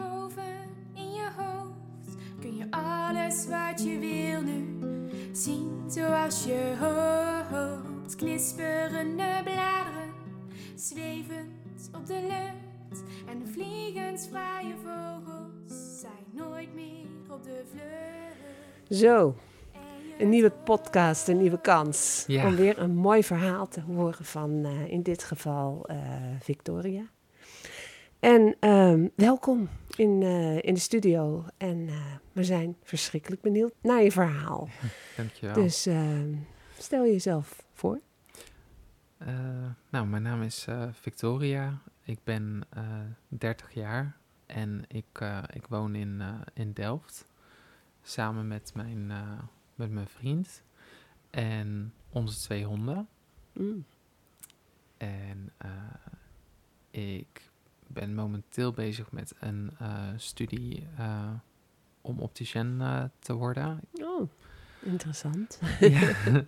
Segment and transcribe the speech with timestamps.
[0.00, 0.42] Daarboven
[0.94, 4.78] in je hoofd, kun je alles wat je wil nu
[5.32, 8.16] zien zoals je hoopt.
[8.16, 10.12] Knisperende bladeren,
[10.74, 19.00] zwevend op de lucht en vliegensvrije vogels zijn nooit meer op de vlucht.
[19.00, 19.34] Zo,
[20.18, 22.24] een nieuwe podcast, een nieuwe kans.
[22.26, 22.46] Ja.
[22.46, 25.96] Om weer een mooi verhaal te horen van eh, in dit geval eh,
[26.40, 27.02] Victoria.
[28.20, 31.44] En ehm, welkom in, eh, in de studio.
[31.56, 34.68] En eh, we zijn verschrikkelijk benieuwd naar je verhaal.
[35.16, 35.54] Dankjewel.
[35.54, 36.34] Dus ehm,
[36.78, 38.00] stel jezelf voor.
[39.18, 41.82] Eh, nou, mijn naam is Victoria.
[42.02, 42.84] Ik ben eh
[43.28, 46.22] 30 jaar en ik, ik woon in,
[46.54, 47.26] in Delft.
[48.02, 49.12] Samen met mijn,
[49.74, 50.62] met mijn vriend
[51.30, 53.08] en onze twee honden.
[53.52, 53.84] Mm.
[54.96, 55.52] En
[56.90, 57.49] ik
[57.92, 61.30] ben momenteel bezig met een eh, studie eh,
[62.00, 63.80] om opticien eh, te worden.
[63.92, 64.30] Oh,
[64.82, 65.60] interessant.
[65.80, 66.12] Ja.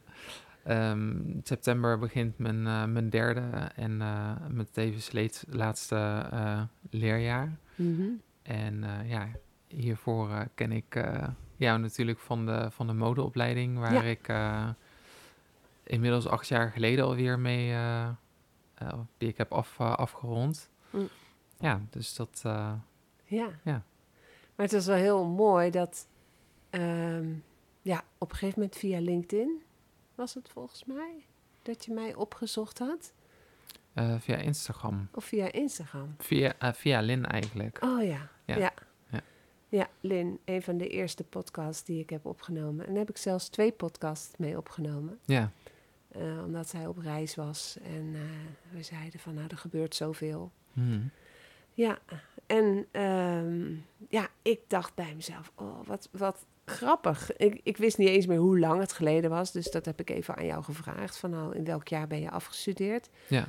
[0.62, 3.40] Ehm, september begint mijn, mijn derde
[3.74, 3.96] en
[4.54, 5.10] mijn tevens
[5.48, 6.26] laatste
[6.90, 7.56] leerjaar.
[7.74, 8.08] Mhm.
[8.42, 9.28] En ja,
[9.68, 11.04] hiervoor ken ik
[11.56, 14.02] jou natuurlijk van de, van de modeopleiding, waar Ja.
[14.02, 14.32] ik
[15.82, 17.76] inmiddels acht jaar geleden alweer mee,
[19.18, 20.70] die ik heb af, afgerond.
[20.90, 21.08] Mm.
[21.62, 22.72] Ja, dus dat, eh,
[23.24, 23.48] Ja.
[23.64, 23.82] Ja.
[24.54, 26.06] Maar het is wel heel mooi dat,
[26.70, 27.32] ehm,
[27.82, 29.62] ja, op een gegeven moment via LinkedIn
[30.14, 31.24] was het volgens mij
[31.62, 33.12] dat je mij opgezocht had.
[33.94, 36.14] eh, via Instagram, Of via Instagram.
[36.18, 37.78] via, eh, via Lin eigenlijk.
[37.84, 38.28] Oh ja.
[38.44, 38.56] Ja.
[38.58, 38.72] Ja.
[39.10, 39.20] ja.
[39.68, 39.88] Ja.
[40.00, 42.84] Lin, een van de eerste podcasts die ik heb opgenomen.
[42.86, 45.18] En daar heb ik zelfs twee podcasts mee opgenomen.
[45.24, 45.50] Ja,
[46.44, 47.76] omdat zij op reis was.
[47.82, 48.12] En
[48.70, 50.52] we zeiden van nou, er gebeurt zoveel.
[50.72, 51.00] Mhm.
[51.74, 51.98] Ja,
[52.46, 53.74] en ehm,
[54.08, 57.36] ja, ik dacht bij mezelf, oh, wat, wat grappig.
[57.36, 60.10] Ik, ik wist niet eens meer hoe lang het geleden was, dus dat heb ik
[60.10, 61.18] even aan jou gevraagd.
[61.18, 63.08] Van nou, in welk jaar ben je afgestudeerd?
[63.28, 63.46] ja,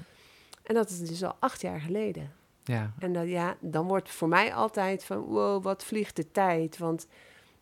[0.63, 2.31] En dat is dus al acht jaar geleden.
[2.63, 6.77] ja, En dat, ja, dan wordt voor mij altijd van, wow, wat vliegt de tijd.
[6.77, 7.07] Want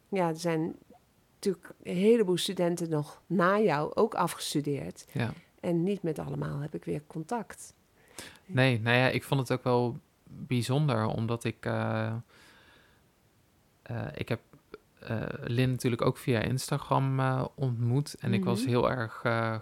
[0.10, 0.76] ja, er zijn
[1.34, 5.06] natuurlijk een heleboel studenten nog na jou ook afgestudeerd.
[5.12, 5.34] ja.
[5.60, 7.74] En niet met allemaal heb ik weer contact.
[8.46, 10.00] Nee, nou ja, ik vond het ook wel
[10.32, 11.66] bijzonder, omdat ik...
[11.66, 12.14] eh,
[13.82, 14.40] eh, ik heb
[15.00, 17.20] eh Lin natuurlijk ook via Instagram
[17.56, 18.16] ontmoet.
[18.20, 18.70] En ik was Mhm.
[18.70, 19.14] heel erg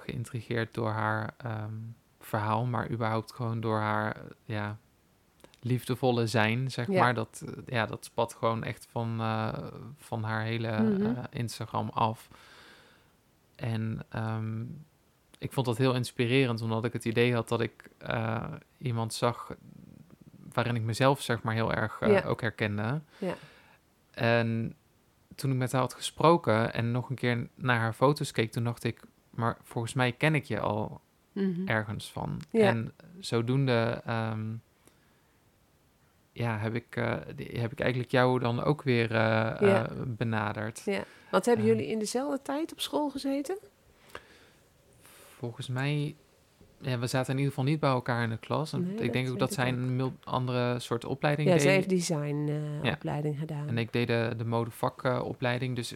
[0.03, 1.73] geïntrigeerd door haar ehm,
[2.19, 4.15] verhaal, maar überhaupt gewoon door haar
[4.45, 4.77] ja,
[5.59, 6.99] liefdevolle zijn, zeg Ja.
[6.99, 7.13] maar.
[7.13, 9.17] Dat, ja, dat spat gewoon echt van,
[9.97, 11.23] van haar hele Mhm.
[11.29, 12.29] Instagram af.
[13.55, 14.61] En ehm,
[15.37, 17.89] ik vond dat heel inspirerend, omdat ik het idee had dat ik
[18.77, 19.51] iemand zag
[20.63, 22.21] waarin ik mezelf zeg maar heel erg eh, Ja.
[22.23, 23.01] ook herkende.
[23.17, 23.33] Ja.
[24.11, 24.75] En
[25.35, 28.63] toen ik met haar had gesproken en nog een keer naar haar foto's keek, toen
[28.63, 31.01] dacht ik, maar volgens mij ken ik je al
[31.31, 31.67] Mhm.
[31.67, 32.41] ergens van.
[32.51, 32.65] Ja.
[32.67, 34.45] En zodoende ehm,
[36.31, 40.81] ja, heb, ik, eh, die- heb ik eigenlijk jou dan ook weer eh, benaderd.
[40.85, 41.03] Ja.
[41.31, 41.71] Want hebben Eh.
[41.71, 43.57] jullie in dezelfde tijd op school gezeten?
[45.37, 46.15] Volgens mij,
[46.81, 48.73] ja, we zaten in ieder geval niet bij elkaar in de klas.
[48.73, 51.63] En Nee, ik dat denk ook dat zij een andere soort opleiding Ja, deed.
[51.63, 52.91] ze heeft design eh, Ja.
[52.93, 53.67] opleiding gedaan.
[53.67, 55.75] En ik deed de, de modevakopleiding.
[55.75, 55.95] dus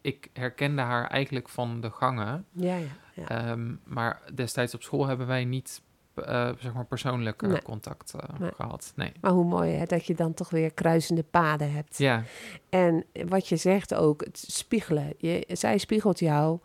[0.00, 2.44] ik herkende haar eigenlijk van de gangen.
[2.52, 2.86] Ja, ja.
[3.14, 3.28] ja.
[3.28, 5.82] Ehm, maar destijds op school hebben wij niet
[6.14, 7.62] eh, zeg maar persoonlijk eh, Nee.
[7.62, 8.50] contact eh, Nee.
[8.56, 8.92] gehad.
[8.96, 9.12] Nee.
[9.20, 11.98] Maar hoe mooi hè, dat je dan toch weer kruisende paden hebt.
[11.98, 12.22] Ja,
[12.68, 15.12] En wat je zegt ook, het spiegelen.
[15.18, 16.58] Je, zij spiegelt jou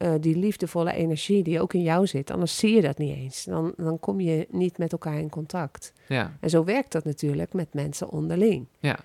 [0.00, 2.30] eh, die liefdevolle energie die ook in jou zit.
[2.30, 3.44] Anders zie je dat niet eens.
[3.44, 5.92] Dan, dan kom je niet met elkaar in contact.
[6.08, 8.66] Ja, En zo werkt dat natuurlijk met mensen onderling.
[8.78, 8.98] Ja,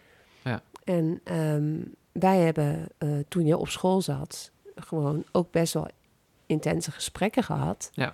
[0.43, 0.61] ja.
[0.83, 1.77] En ehm,
[2.11, 5.87] wij hebben eh, toen je op school zat, gewoon ook best wel
[6.45, 7.89] intense gesprekken gehad.
[7.93, 8.13] Ja.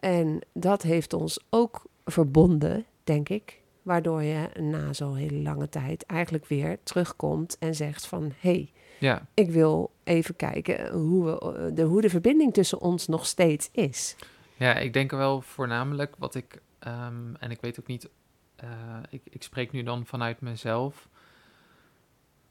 [0.00, 3.60] En dat heeft ons ook verbonden, denk ik.
[3.82, 8.32] Waardoor je na zo'n hele lange tijd eigenlijk weer terugkomt en zegt van...
[8.40, 8.70] hé, hey,
[9.00, 9.26] ja.
[9.34, 13.68] ik wil even kijken hoe, we, eh, de, hoe de verbinding tussen ons nog steeds
[13.72, 14.16] is.
[14.56, 18.08] Ja, ik denk wel voornamelijk wat ik, ehm, en ik weet ook niet,
[18.56, 18.68] eh,
[19.10, 21.08] ik, ik spreek nu dan vanuit mezelf.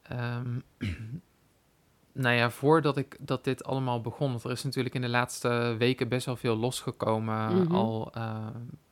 [0.01, 0.60] Ehm,
[2.12, 5.75] nou ja, voordat ik dat dit allemaal begon, want er is natuurlijk in de laatste
[5.78, 7.72] weken best wel veel losgekomen, Mhm.
[7.75, 8.48] al eh,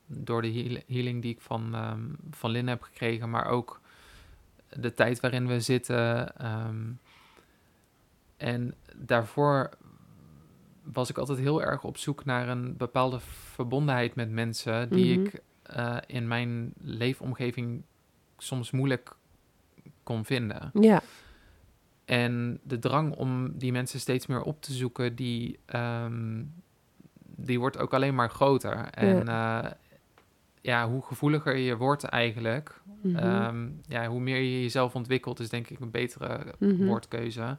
[0.06, 2.02] door de heal- healing die ik van, ehm,
[2.32, 3.82] van Lin heb gekregen, maar ook
[4.70, 6.36] de tijd waarin we zitten.
[6.38, 6.86] ehm,
[8.38, 9.70] en daarvoor
[10.84, 13.20] was ik altijd heel erg op zoek naar een bepaalde
[13.54, 15.26] verbondenheid met mensen die Mhm.
[15.28, 17.84] ik eh, in mijn leefomgeving
[18.38, 19.16] soms moeilijk
[20.04, 20.70] kon vinden.
[20.74, 21.02] Ja,
[22.06, 26.44] En de drang om die mensen steeds meer op te zoeken, die, ehm,
[27.26, 28.76] die wordt ook alleen maar groter.
[28.90, 29.78] En ja.
[30.62, 33.16] ja, hoe gevoeliger je wordt eigenlijk, mhm.
[33.16, 36.86] ehm, ja, hoe meer je jezelf ontwikkelt, is denk ik een betere Mhm.
[36.86, 37.58] woordkeuze.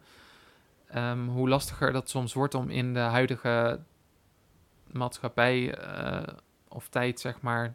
[0.88, 3.80] Ehm, hoe lastiger dat soms wordt om in de huidige
[4.92, 6.34] maatschappij eh,
[6.68, 7.74] of tijd, zeg maar,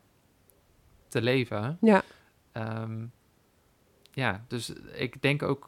[1.08, 1.78] te leven.
[1.82, 2.02] ja,
[2.52, 3.06] Ehm,
[4.12, 5.68] ja, dus ik denk ook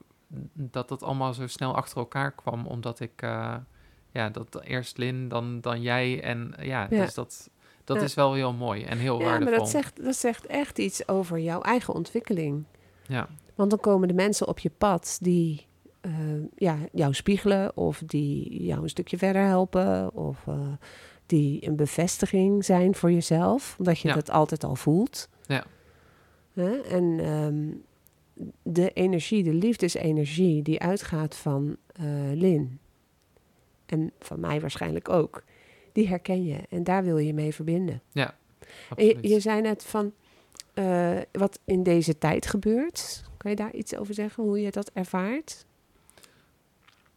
[0.54, 3.56] dat dat allemaal zo snel achter elkaar kwam, omdat ik, eh,
[4.12, 7.04] ja, dat eerst Lin, dan, dan jij en ja, Ja.
[7.04, 7.50] dus dat,
[7.84, 8.04] dat Ja.
[8.04, 9.52] is wel heel mooi en heel ja waardevol.
[9.52, 12.64] maar dat zegt, dat zegt echt iets over jouw eigen ontwikkeling.
[13.08, 15.66] Ja, Want dan komen de mensen op je pad die
[16.06, 16.12] eh,
[16.56, 20.68] ja, jou spiegelen of die jou een stukje verder helpen of eh,
[21.26, 24.14] die een bevestiging zijn voor jezelf, omdat je Ja.
[24.14, 25.30] dat altijd al voelt.
[25.46, 25.66] Ja.
[26.90, 27.72] En ehm,
[28.64, 32.80] de energie, de liefdesenergie die uitgaat van eh, Lin
[33.86, 35.44] en van mij waarschijnlijk ook,
[35.92, 38.02] die herken je en daar wil je mee verbinden.
[38.14, 38.34] En
[38.90, 39.18] absoluut.
[39.22, 40.14] je, je zei net van
[41.32, 43.24] wat in deze tijd gebeurt.
[43.38, 45.66] Kan je daar iets over zeggen, hoe je dat ervaart?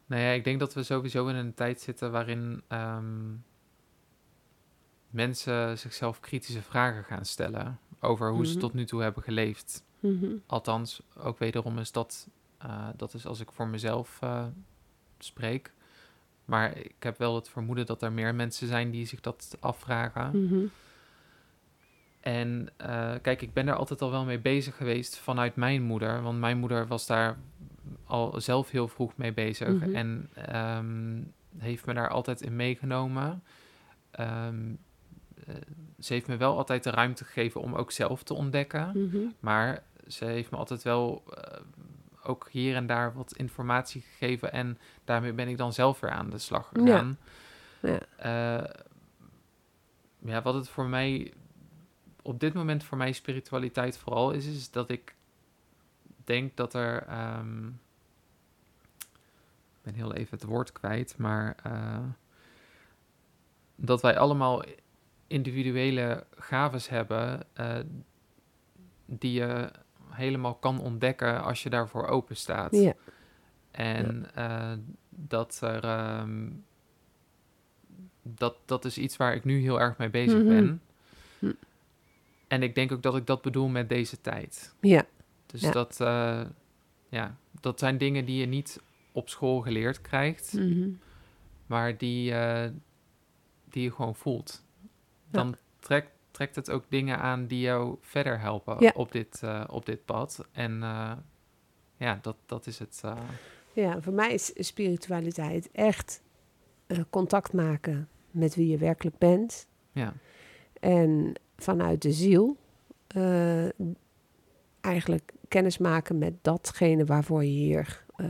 [0.09, 3.35] Nou ja, ik denk dat we sowieso in een tijd zitten waarin ehm,
[5.11, 8.61] mensen zichzelf kritische vragen gaan stellen over hoe ze Mhm.
[8.61, 9.85] tot nu toe hebben geleefd.
[10.01, 10.27] Mhm.
[10.47, 12.29] Althans, ook wederom is dat,
[12.59, 14.47] eh, dat is als ik voor mezelf eh,
[15.19, 15.73] spreek.
[16.45, 20.45] Maar ik heb wel het vermoeden dat er meer mensen zijn die zich dat afvragen.
[20.45, 20.67] Mhm.
[22.21, 26.23] En eh, kijk, ik ben daar altijd al wel mee bezig geweest vanuit mijn moeder.
[26.23, 27.39] Want mijn moeder was daar
[28.05, 29.69] al zelf heel vroeg mee bezig.
[29.69, 29.95] Mhm.
[29.95, 31.23] En ehm,
[31.59, 33.43] heeft me daar altijd in meegenomen.
[34.11, 34.75] Ehm,
[35.47, 35.55] eh,
[35.99, 38.91] ze heeft me wel altijd de ruimte gegeven om ook zelf te ontdekken.
[38.95, 39.19] Mhm.
[39.41, 41.61] Maar ze heeft me altijd wel eh,
[42.23, 44.53] ook hier en daar wat informatie gegeven.
[44.53, 46.81] En daarmee ben ik dan zelf weer aan de slag Ja.
[46.83, 47.19] gegaan.
[47.83, 47.99] Ja.
[48.17, 48.71] Eh,
[50.19, 51.33] ja, wat het voor mij
[52.23, 55.15] op dit moment voor mij spiritualiteit vooral is, is dat ik
[56.29, 57.03] denk dat er.
[57.03, 57.67] ehm,
[59.69, 61.99] ik ben heel even het woord kwijt, maar eh,
[63.77, 64.63] dat wij allemaal
[65.27, 67.79] individuele gaves hebben eh,
[69.07, 69.71] die je
[70.11, 72.75] helemaal kan ontdekken als je daarvoor open staat.
[72.75, 72.93] Ja.
[73.71, 74.73] En eh,
[75.11, 75.85] dat er.
[75.85, 76.51] ehm,
[78.23, 80.49] dat, dat is iets waar ik nu heel erg mee bezig Mhm.
[80.49, 80.83] ben.
[81.39, 81.53] Hm.
[82.49, 84.75] En ik denk ook dat ik dat bedoel met deze tijd.
[84.81, 85.05] Ja.
[85.49, 85.71] Dus Ja.
[85.71, 86.41] dat, eh,
[87.09, 88.81] ja, dat zijn dingen die je niet
[89.13, 90.89] op school geleerd krijgt, Mhm.
[91.67, 92.71] maar die, eh,
[93.65, 94.65] die je gewoon voelt.
[95.31, 98.93] Dan trekt, trekt het ook dingen aan die jou verder helpen Ja.
[98.95, 100.47] op, dit, eh, op dit pad.
[100.53, 100.79] En
[101.97, 103.03] ja, dat, dat is het.
[103.73, 106.23] Ja, voor mij is spiritualiteit echt
[107.11, 109.67] contact maken met wie je werkelijk bent.
[109.93, 110.15] ja.
[110.81, 112.57] En vanuit de ziel
[114.81, 118.29] eigenlijk kennis maken met datgene waarvoor je hier eh,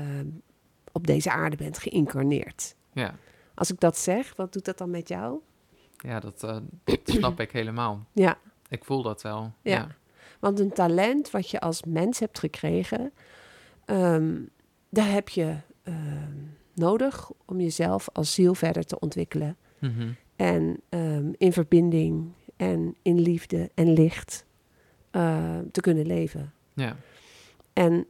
[0.92, 2.76] op deze aarde bent geïncarneerd.
[2.92, 3.14] Ja.
[3.54, 5.40] Als ik dat zeg, wat doet dat dan met jou?
[5.96, 8.06] Ja, dat, eh, dat snap ik helemaal.
[8.12, 8.38] Ja,
[8.68, 9.52] Ik voel dat wel.
[9.62, 9.76] Ja.
[9.76, 9.88] Ja.
[10.40, 13.12] want een talent wat je als mens hebt gekregen,
[13.84, 14.40] ehm,
[14.88, 16.36] daar heb je ehm,
[16.74, 19.56] nodig om jezelf als ziel verder te ontwikkelen.
[19.78, 20.08] Mhm.
[20.36, 24.46] En ehm, in verbinding en in liefde en licht
[25.18, 26.52] eh, te kunnen leven.
[26.74, 26.96] ja.
[27.72, 28.06] En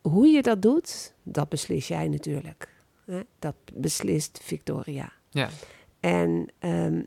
[0.00, 2.68] hoe je dat doet, dat beslis jij natuurlijk.
[3.04, 3.20] Hè?
[3.38, 5.12] Dat beslist Victoria.
[5.30, 5.48] Ja.
[6.00, 7.02] En ehm,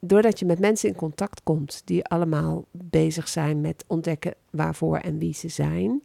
[0.00, 5.18] doordat je met mensen in contact komt die allemaal bezig zijn met ontdekken waarvoor en
[5.18, 6.02] wie ze zijn,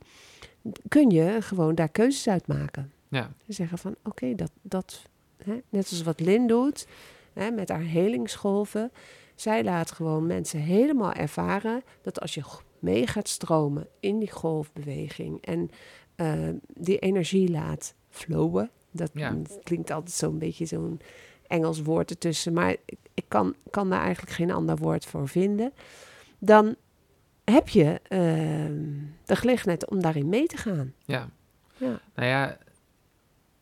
[0.87, 2.91] kun je gewoon daar keuzes uit maken.
[3.07, 3.31] Ja.
[3.47, 5.01] Zeggen van oké, dat, dat
[5.43, 6.87] hè, net als wat Lin doet
[7.33, 8.91] hè, met haar helingsgolven.
[9.35, 12.43] Zij laat gewoon mensen helemaal ervaren dat als je
[12.81, 15.69] mee gaat stromen in die golfbeweging en
[16.15, 18.69] eh, die energie laat flowen.
[18.91, 19.31] Dat, Ja.
[19.31, 20.99] dat klinkt altijd zo'n beetje zo'n
[21.47, 25.73] Engels woord ertussen, maar ik, ik kan, kan daar eigenlijk geen ander woord voor vinden.
[26.39, 26.75] Dan
[27.43, 28.89] heb je ehm,
[29.25, 30.93] de gelegenheid om daarin mee te gaan.
[31.05, 31.29] Ja.
[31.77, 31.99] Ja.
[32.15, 32.57] Nou ja,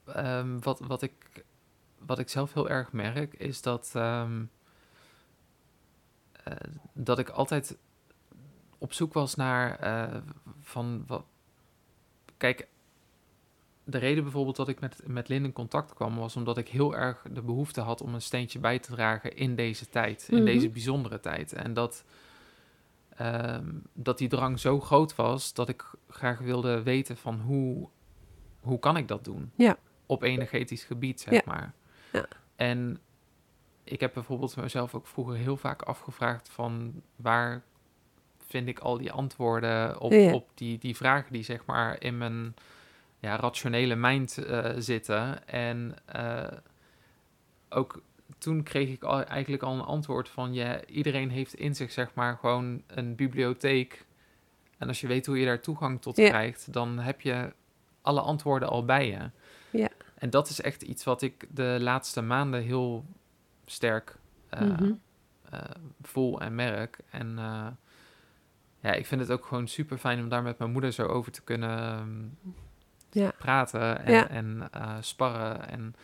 [0.05, 1.43] ehm, wat, wat, ik,
[2.05, 4.43] wat ik zelf heel erg merk is dat, ehm,
[6.43, 6.53] eh,
[6.93, 7.77] dat ik altijd
[8.79, 10.21] op zoek was naar eh,
[10.59, 11.23] van wat.
[12.37, 12.67] Kijk,
[13.83, 16.95] de reden bijvoorbeeld dat ik met, met Lynn in contact kwam, was omdat ik heel
[16.95, 20.45] erg de behoefte had om een steentje bij te dragen in deze tijd, in Mhm.
[20.45, 21.53] deze bijzondere tijd.
[21.53, 22.03] En dat,
[23.09, 27.89] ehm, dat die drang zo groot was dat ik graag wilde weten van hoe,
[28.59, 29.51] hoe kan ik dat doen?
[29.55, 29.77] Ja.
[30.05, 31.41] Op energetisch gebied, zeg Ja.
[31.45, 31.73] maar.
[32.11, 32.25] Ja.
[32.55, 32.99] En
[33.83, 37.63] ik heb bijvoorbeeld mezelf ook vroeger heel vaak afgevraagd van waar
[38.49, 40.33] vind ik al die antwoorden op, Ja.
[40.33, 42.55] op die, die vragen die zeg maar in mijn
[43.19, 45.47] ja, rationele mind eh, zitten.
[45.47, 46.47] En eh,
[47.69, 48.01] ook
[48.37, 52.13] toen kreeg ik al, eigenlijk al een antwoord van ja, iedereen heeft in zich zeg
[52.13, 54.05] maar gewoon een bibliotheek.
[54.77, 56.27] En als je weet hoe je daar toegang tot Ja.
[56.29, 57.53] krijgt, dan heb je
[58.01, 59.29] alle antwoorden al bij je.
[59.69, 59.89] Ja.
[60.15, 63.05] En dat is echt iets wat ik de laatste maanden heel
[63.65, 64.15] sterk
[64.49, 64.91] eh, Mhm.
[66.01, 66.97] voel en merk.
[67.09, 67.37] En
[68.79, 71.31] ja, ik vind het ook gewoon super fijn om daar met mijn moeder zo over
[71.31, 72.53] te kunnen ehm,
[73.11, 73.31] Ja.
[73.37, 74.29] praten en, Ja.
[74.29, 75.67] en eh, sparren.
[75.69, 75.95] En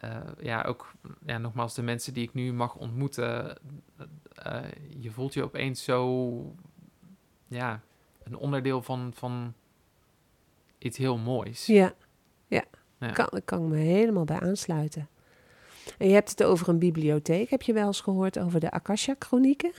[0.00, 0.92] eh, ja, ook
[1.26, 3.58] ja, nogmaals, de mensen die ik nu mag ontmoeten,
[4.34, 4.60] eh,
[4.98, 6.54] je voelt je opeens zo,
[7.48, 7.80] ja,
[8.24, 9.54] een onderdeel van, van
[10.78, 11.66] iets heel moois.
[11.66, 11.94] Ja,
[12.46, 12.64] ja.
[12.98, 13.10] Ja.
[13.10, 15.08] Kan, ik kan me helemaal bij aansluiten.
[15.98, 17.50] En je hebt het over een bibliotheek.
[17.50, 19.72] Heb je wel eens gehoord over de Akasha-chronieken?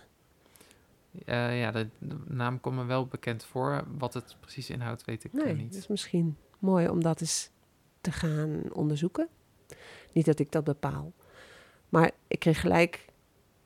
[1.25, 3.83] Eh, ja, de, de naam komt me wel bekend voor.
[3.97, 5.69] Wat het precies inhoudt, weet ik Nee, niet.
[5.71, 7.49] dat is misschien mooi om dat eens
[8.01, 9.27] te gaan onderzoeken.
[10.13, 11.13] Niet dat ik dat bepaal.
[11.89, 13.05] Maar ik kreeg gelijk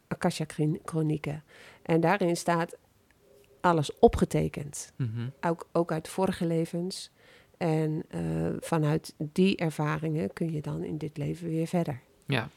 [0.07, 1.43] Akasha-chronieken.
[1.81, 2.77] En daarin staat
[3.61, 4.93] alles opgetekend.
[4.95, 5.29] Mhm.
[5.41, 7.11] Ook, ook uit vorige levens.
[7.57, 8.21] En eh,
[8.59, 11.99] vanuit die ervaringen kun je dan in dit leven weer verder.
[12.25, 12.49] Ja,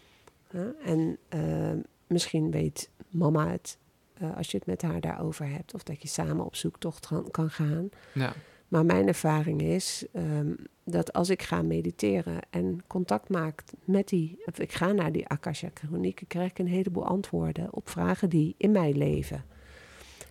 [0.51, 1.73] Ja, en eh,
[2.07, 3.79] misschien weet mama het
[4.21, 5.75] eh, als je het met haar daarover hebt.
[5.75, 7.89] Of dat je samen op zoektocht kan, kan gaan.
[8.13, 8.33] ja,
[8.69, 14.43] Maar mijn ervaring is ehm, dat als ik ga mediteren en contact maak met die...
[14.45, 18.71] Of ik ga naar die Akasha-chronieken, krijg ik een heleboel antwoorden op vragen die in
[18.71, 19.45] mij leven.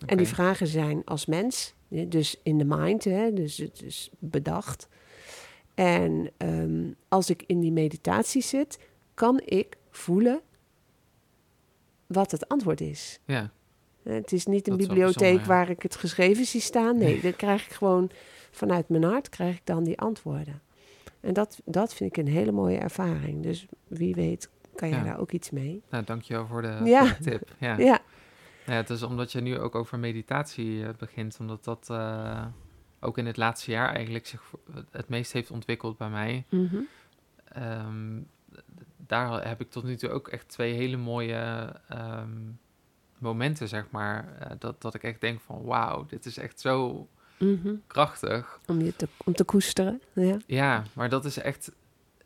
[0.06, 4.88] En die vragen zijn als mens, dus in de mind, hè, dus het is bedacht.
[5.74, 8.78] En ehm, als ik in die meditatie zit,
[9.14, 10.40] kan ik voelen
[12.06, 13.20] wat het antwoord is.
[13.24, 13.52] Ja,
[14.02, 15.46] Het is niet een Dat bibliotheek ja.
[15.46, 16.98] waar ik het geschreven zie staan.
[16.98, 18.10] Nee, dan krijg ik gewoon
[18.50, 20.60] vanuit mijn hart krijg ik dan die antwoorden.
[21.20, 23.42] En dat, dat vind ik een hele mooie ervaring.
[23.42, 25.04] Dus wie weet kan jij Ja.
[25.04, 25.82] daar ook iets mee.
[25.90, 27.06] nou dankjewel voor de, Ja.
[27.06, 27.50] voor de tip.
[27.58, 27.78] Ja.
[27.78, 27.98] Ja,
[28.66, 32.44] Ja, het is omdat je nu ook over meditatie eh, begint, omdat dat eh,
[33.00, 34.42] ook in het laatste jaar eigenlijk zich
[34.90, 36.44] het meest heeft ontwikkeld bij mij.
[36.48, 36.76] Mhm.
[37.44, 38.20] Ehm,
[38.96, 42.30] daar heb ik tot nu toe ook echt twee hele mooie ehm,
[43.20, 44.36] momenten, zeg maar.
[44.38, 47.08] eh, dat, dat ik echt denk van, wauw, dit is echt zo
[47.38, 47.74] Mhm.
[47.86, 48.60] krachtig.
[48.66, 50.02] om je te, om te koesteren.
[50.12, 50.36] Ja.
[50.46, 51.72] Ja, maar dat is echt.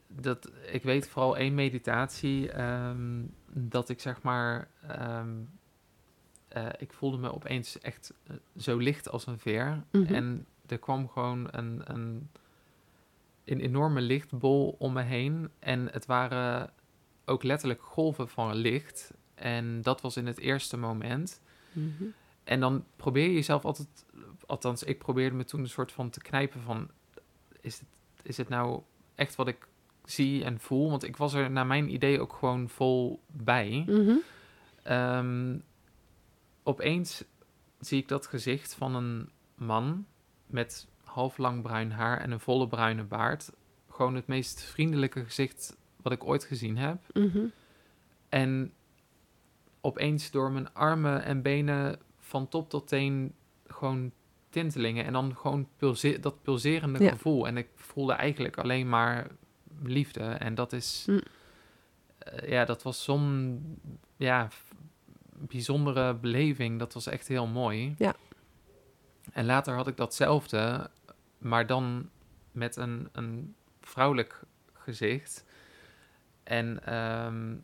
[0.09, 2.51] Dat, ik weet vooral één meditatie.
[2.51, 4.69] ehm, dat ik zeg maar.
[4.89, 5.29] ehm,
[6.49, 9.83] eh, ik voelde me opeens echt eh, zo licht als een veer.
[9.91, 10.15] Mhm.
[10.15, 12.31] En er kwam gewoon een, een,
[13.45, 15.51] een enorme lichtbol om me heen.
[15.59, 16.71] En het waren
[17.25, 19.11] ook letterlijk golven van licht.
[19.35, 21.41] En dat was in het eerste moment.
[21.73, 22.05] Mhm.
[22.45, 24.05] En dan probeer je jezelf altijd,
[24.47, 26.88] althans, ik probeerde me toen een soort van te knijpen van,
[27.61, 27.88] is het,
[28.23, 28.81] is het nou
[29.14, 29.69] echt wat ik
[30.05, 30.91] zie en voel?
[30.91, 33.85] Want ik was er naar mijn idee ook gewoon vol bij.
[33.87, 34.14] Mhm.
[34.83, 35.59] Ehm,
[36.62, 37.25] opeens
[37.81, 40.07] zie ik dat gezicht van een man
[40.47, 43.53] met half lang bruin haar en een volle bruine baard.
[43.91, 46.99] Gewoon het meest vriendelijke gezicht wat ik ooit gezien heb.
[47.12, 47.45] Mhm.
[48.29, 48.73] En
[49.85, 53.35] opeens door mijn armen en benen van top tot teen
[53.67, 54.12] gewoon
[54.49, 55.05] tintelingen.
[55.05, 57.11] En dan gewoon pulse- dat pulserende Ja.
[57.11, 57.47] gevoel.
[57.47, 59.26] En ik voelde eigenlijk alleen maar
[59.83, 60.23] liefde.
[60.25, 61.05] En dat is...
[61.07, 61.21] Mm.
[62.19, 63.61] eh, ja, dat was zo'n
[64.17, 64.49] ja,
[65.33, 66.79] bijzondere beleving.
[66.79, 67.95] Dat was echt heel mooi.
[67.99, 68.14] Ja.
[69.33, 70.91] En later had ik datzelfde,
[71.38, 72.09] maar dan
[72.53, 75.45] met een, een vrouwelijk gezicht.
[76.43, 77.55] En ehm,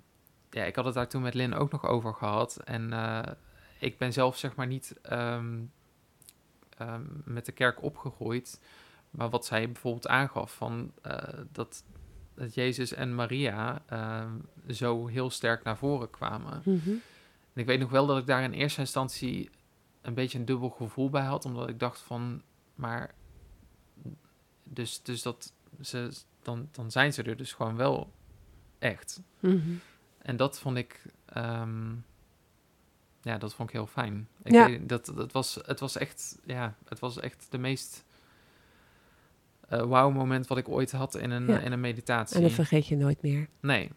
[0.51, 2.57] ja, ik had het daar toen met Lin ook nog over gehad.
[2.57, 3.33] En eh,
[3.79, 5.59] ik ben zelf zeg maar niet ehm,
[6.77, 8.61] ehm, met de kerk opgegroeid.
[9.11, 11.85] Maar wat zij bijvoorbeeld aangaf van eh, dat,
[12.35, 14.33] dat Jezus en Maria ehm,
[14.69, 16.63] zo heel sterk naar voren kwamen.
[16.65, 16.91] Mhm.
[17.53, 19.51] En ik weet nog wel dat ik daar in eerste instantie
[20.01, 21.45] een beetje een dubbel gevoel bij had.
[21.45, 22.43] Omdat ik dacht van,
[22.75, 23.15] maar...
[24.65, 26.11] Dus, dus dat ze,
[26.43, 28.13] dan, dan zijn ze er dus gewoon wel
[28.79, 29.21] echt.
[29.41, 29.73] Mhm.
[30.23, 31.03] En dat vond ik...
[31.27, 31.91] ehm,
[33.23, 34.29] ja, dat vond ik heel fijn.
[34.43, 34.67] Ik Ja.
[34.67, 36.39] weet, dat, dat was, het was echt...
[36.45, 38.05] Ja, het was echt de meest...
[39.69, 41.59] eh wauw moment wat ik ooit had in een, Ja.
[41.59, 42.37] in een meditatie.
[42.37, 43.49] En dat vergeet je nooit meer.
[43.61, 43.91] Nee,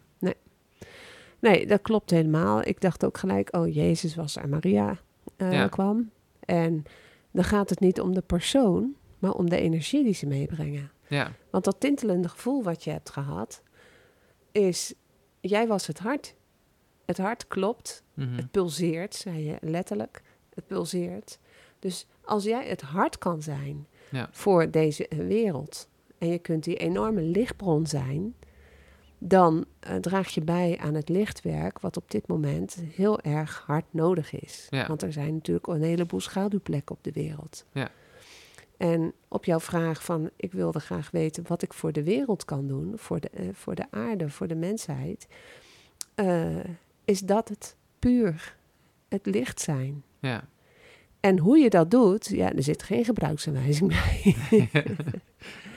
[1.38, 2.62] Nee, dat klopt helemaal.
[2.62, 4.98] Ik dacht ook gelijk, oh, Jezus was er, Maria
[5.36, 5.68] eh, Ja.
[5.68, 6.10] kwam.
[6.40, 6.84] En
[7.30, 10.90] dan gaat het niet om de persoon, maar om de energie die ze meebrengen.
[11.08, 13.62] ja, Want dat tintelende gevoel wat je hebt gehad,
[14.52, 14.94] is,
[15.48, 16.34] jij was het hart.
[17.04, 20.22] Het hart klopt, mhm, het pulseert, zei je letterlijk.
[20.54, 21.38] Het pulseert.
[21.78, 24.28] Dus als jij het hart kan zijn Ja.
[24.32, 28.34] voor deze wereld, en je kunt die enorme lichtbron zijn,
[29.18, 33.84] dan eh, draag je bij aan het lichtwerk, wat op dit moment heel erg hard
[33.90, 34.66] nodig is.
[34.70, 34.86] Ja.
[34.86, 37.64] Want er zijn natuurlijk een heleboel schaduwplekken op de wereld.
[37.72, 37.90] Ja.
[38.84, 42.66] En op jouw vraag van, ik wilde graag weten wat ik voor de wereld kan
[42.66, 45.26] doen, voor de, eh, voor de aarde, voor de mensheid,
[46.14, 46.64] eh,
[47.04, 48.56] is dat het puur
[49.08, 50.02] het licht zijn.
[50.18, 50.48] ja.
[51.20, 54.68] En hoe je dat doet, ja, er zit geen gebruiksaanwijzing bij.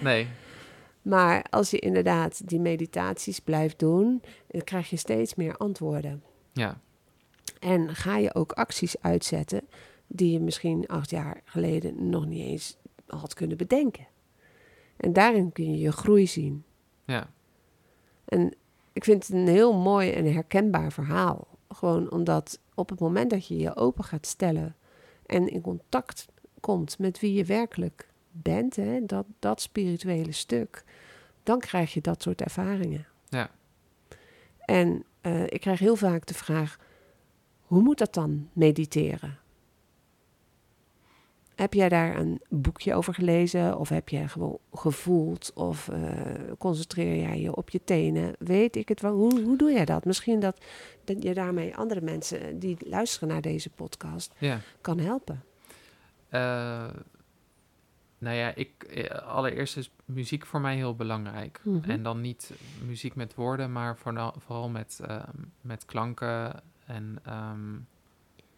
[0.09, 0.27] nee,
[1.01, 6.23] Maar als je inderdaad die meditaties blijft doen, dan krijg je steeds meer antwoorden.
[6.51, 6.79] ja,
[7.59, 9.61] En ga je ook acties uitzetten
[10.07, 14.07] die je misschien acht jaar geleden nog niet eens had kunnen bedenken.
[14.97, 16.63] En daarin kun je je groei zien.
[17.05, 17.29] ja,
[18.25, 18.53] En
[18.93, 21.47] ik vind het een heel mooi en herkenbaar verhaal.
[21.69, 24.75] Gewoon omdat op het moment dat je je open gaat stellen
[25.25, 26.27] en in contact
[26.59, 30.83] komt met wie je werkelijk bent, hè, dat, dat spirituele stuk,
[31.43, 33.07] dan krijg je dat soort ervaringen.
[33.29, 33.49] Ja.
[34.59, 36.79] En eh, ik krijg heel vaak de vraag:
[37.61, 39.39] hoe moet dat dan mediteren?
[41.57, 43.77] Heb jij daar een boekje over gelezen?
[43.77, 45.51] Of heb jij gewoon gevoeld?
[45.53, 46.01] Of eh,
[46.57, 48.35] concentreer jij je op je tenen?
[48.39, 49.13] Weet ik het wel?
[49.13, 50.05] Hoe, hoe doe jij dat?
[50.05, 50.65] Misschien dat,
[51.03, 54.59] dat je daarmee andere mensen die luisteren naar deze podcast ja.
[54.81, 55.43] kan helpen.
[56.29, 56.87] Eh,
[58.17, 61.61] nou ja, ik, eh, allereerst is muziek voor mij heel belangrijk.
[61.63, 61.89] Mhm.
[61.89, 62.51] En dan niet
[62.85, 64.99] muziek met woorden, maar vooral, vooral met,
[65.61, 66.61] met klanken.
[66.85, 67.75] En ehm,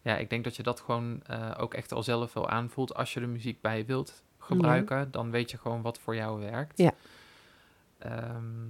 [0.02, 2.94] ja, ik denk dat je dat gewoon eh, ook echt al zelf wel aanvoelt.
[2.94, 6.78] Als je de muziek bij wilt gebruiken, dan weet je gewoon wat voor jou werkt.
[6.78, 6.92] Ja.
[7.98, 8.68] Ehm,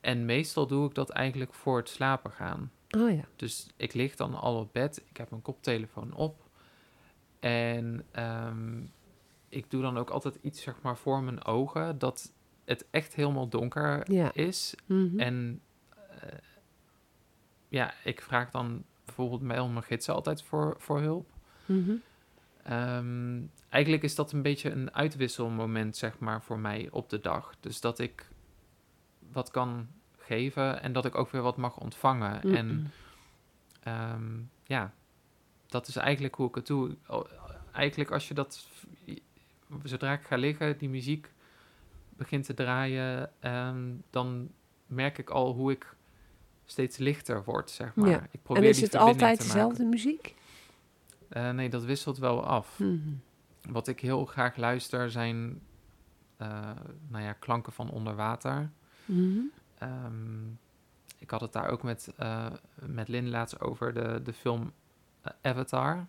[0.00, 2.70] en meestal doe ik dat eigenlijk voor het slapen gaan.
[2.98, 3.24] Oh ja.
[3.36, 6.48] Dus ik lig dan al op bed, ik heb mijn koptelefoon op.
[7.40, 8.82] En ehm,
[9.48, 12.32] ik doe dan ook altijd iets zeg maar voor mijn ogen, dat
[12.64, 14.30] het echt helemaal donker Ja.
[14.34, 14.74] is.
[14.86, 15.20] Mhm.
[15.20, 15.60] En
[16.20, 16.38] eh,
[17.68, 18.84] ja, ik vraag dan
[19.16, 21.30] bijvoorbeeld mail mijn gidsen altijd voor, voor hulp.
[21.66, 21.92] Mhm.
[22.62, 27.54] Ehm, eigenlijk is dat een beetje een uitwisselmoment, zeg maar, voor mij op de dag.
[27.60, 28.28] Dus dat ik
[29.32, 32.42] wat kan geven en dat ik ook weer wat mag ontvangen.
[32.42, 32.90] En Mm-mm.
[33.82, 34.92] Ehm, ja,
[35.66, 36.96] dat is eigenlijk hoe ik het doe.
[37.72, 38.68] Eigenlijk als je dat,
[39.82, 41.32] zodra ik ga liggen, die muziek
[42.08, 44.50] begint te draaien, ehm, dan
[44.86, 45.94] merk ik al hoe ik
[46.70, 48.08] steeds lichter word, zeg maar.
[48.10, 48.26] Ja.
[48.30, 50.34] Ik probeer En is het altijd dezelfde muziek?
[51.28, 52.78] Eh, nee, dat wisselt wel af.
[52.78, 52.98] Mhm.
[53.70, 55.60] Wat ik heel graag luister zijn,
[56.36, 56.70] eh,
[57.08, 58.70] nou ja, klanken van onder water.
[59.04, 59.38] Mhm.
[59.78, 60.46] Ehm,
[61.18, 64.72] ik had het daar ook met, eh met Lin laatst over de, de film
[65.42, 66.06] Avatar.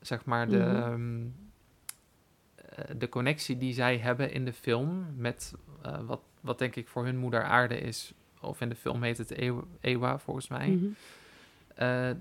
[0.00, 0.76] Zeg maar de, Mhm.
[0.76, 1.26] ehm,
[2.54, 5.54] eh, de connectie die zij hebben in de film met
[6.04, 8.14] wat, wat denk ik voor hun moeder aarde is.
[8.40, 10.68] Of in de film heet het Ewa, Ewa volgens mij.
[10.68, 10.86] Mhm.
[11.74, 12.16] Eh, eh,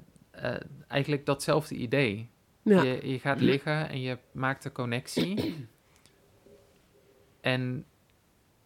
[0.87, 2.29] eigenlijk datzelfde idee.
[2.61, 2.81] Ja.
[2.81, 5.55] Je, je gaat liggen en je maakt de connectie.
[7.41, 7.85] en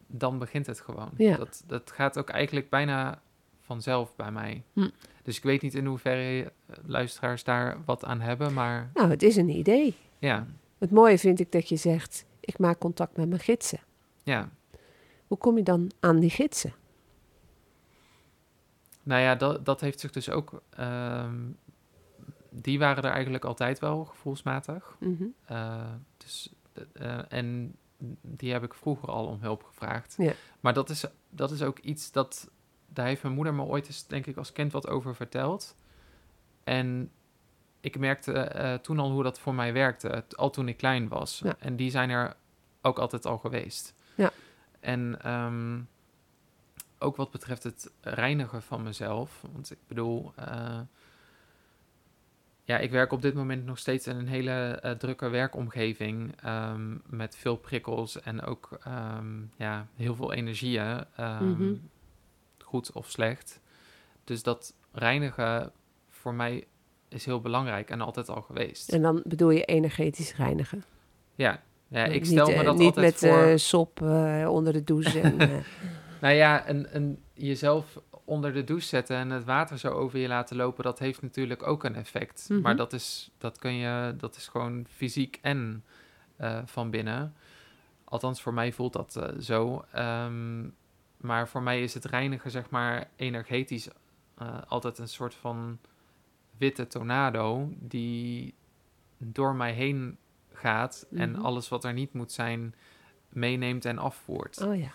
[0.07, 1.09] dan begint het gewoon.
[1.17, 1.37] Ja.
[1.37, 3.21] Dat, dat gaat ook eigenlijk bijna
[3.61, 4.63] vanzelf bij mij.
[4.73, 4.89] Hm.
[5.23, 9.23] Dus ik weet niet in hoeverre eh, luisteraars daar wat aan hebben, maar Nou, het
[9.23, 9.95] is een idee.
[10.19, 13.79] ja, Het mooie vind ik dat je zegt, ik maak contact met mijn gidsen.
[14.23, 14.49] ja.
[15.27, 16.73] Hoe kom je dan aan die gidsen?
[19.09, 20.61] Nou ja, dat, dat heeft zich dus ook...
[20.69, 21.35] ehm,
[22.49, 24.95] die waren er eigenlijk altijd wel, gevoelsmatig.
[24.99, 25.23] Mhm.
[25.45, 26.53] Eh, dus,
[26.93, 27.75] eh, en
[28.21, 30.15] die heb ik vroeger al om hulp gevraagd.
[30.17, 30.33] Ja.
[30.59, 32.49] Maar dat is, dat is ook iets dat...
[32.87, 35.75] Daar heeft mijn moeder me ooit eens, denk ik, als kind wat over verteld.
[36.63, 37.11] En
[37.79, 40.23] ik merkte eh, toen al hoe dat voor mij werkte.
[40.35, 41.41] Al toen ik klein was.
[41.43, 41.55] Ja.
[41.59, 42.35] En die zijn er
[42.81, 43.93] ook altijd al geweest.
[44.15, 44.31] Ja.
[44.79, 45.79] En ehm,
[46.99, 49.43] ook wat betreft het reinigen van mezelf.
[49.53, 50.31] Want ik bedoel...
[50.35, 50.79] eh,
[52.63, 56.35] ja, ik werk op dit moment nog steeds in een hele eh, drukke werkomgeving.
[56.43, 61.03] ehm, met veel prikkels en ook ehm, ja, heel veel energieën.
[61.15, 61.73] ehm, Mhm.
[62.63, 63.59] Goed of slecht.
[64.23, 65.71] Dus dat reinigen
[66.09, 66.67] voor mij
[67.07, 68.89] is heel belangrijk en altijd al geweest.
[68.91, 70.83] En dan bedoel je energetisch reinigen.
[71.35, 73.43] Ja, ja ik Niet, stel me eh, dat niet altijd met voor.
[73.43, 75.19] eh, sop eh, onder de douche.
[75.19, 75.57] en, eh,
[76.21, 80.55] Nou ja, een, jezelf onder de douche zetten en het water zo over je laten
[80.55, 82.45] lopen, dat heeft natuurlijk ook een effect.
[82.49, 82.61] Mhm.
[82.61, 85.83] Maar dat is, dat kun je, dat is gewoon fysiek en
[86.35, 87.33] eh, van binnen.
[88.03, 89.85] Althans, voor mij voelt dat eh, zo.
[89.91, 90.67] Ehm,
[91.17, 93.87] maar voor mij is het reinigen, zeg maar, energetisch
[94.37, 95.79] eh, altijd een soort van
[96.57, 98.53] witte tornado die
[99.17, 100.17] door mij heen
[100.53, 101.41] gaat en Mhm.
[101.41, 102.75] alles wat er niet moet zijn
[103.29, 104.61] meeneemt en afvoert.
[104.61, 104.91] oh ja.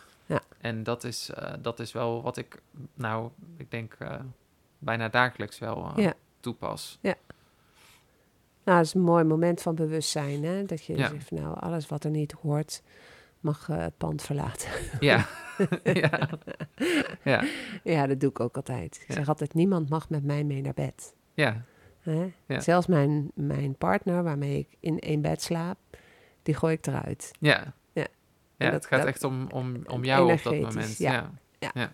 [0.60, 2.62] En dat is, eh, dat is wel wat ik,
[2.94, 4.20] nou, ik denk eh,
[4.78, 6.12] bijna dagelijks wel eh, Ja.
[6.40, 6.98] toepas.
[7.02, 10.44] Nou, dat is een mooi moment van bewustzijn.
[10.44, 10.64] Hè?
[10.64, 11.08] Dat je Ja.
[11.08, 12.82] zegt, nou, alles wat er niet hoort,
[13.40, 14.70] mag het pand verlaten.
[15.00, 15.26] Ja.
[15.84, 16.28] ja.
[17.24, 17.44] ja,
[17.82, 18.96] ja, dat doe ik ook altijd.
[19.02, 19.14] Ik Ja.
[19.14, 21.14] zeg altijd, niemand mag met mij mee naar bed.
[21.34, 21.62] ja,
[22.00, 22.32] Hè?
[22.46, 22.60] Ja.
[22.60, 25.78] Zelfs mijn, mijn partner, waarmee ik in één bed slaap,
[26.42, 27.30] die gooi ik eruit.
[27.40, 27.72] ja.
[28.56, 28.70] Ja.
[28.70, 30.96] Het gaat dat- echt om, om, om jou op dat moment.
[30.96, 31.30] ja.
[31.74, 31.92] Ja.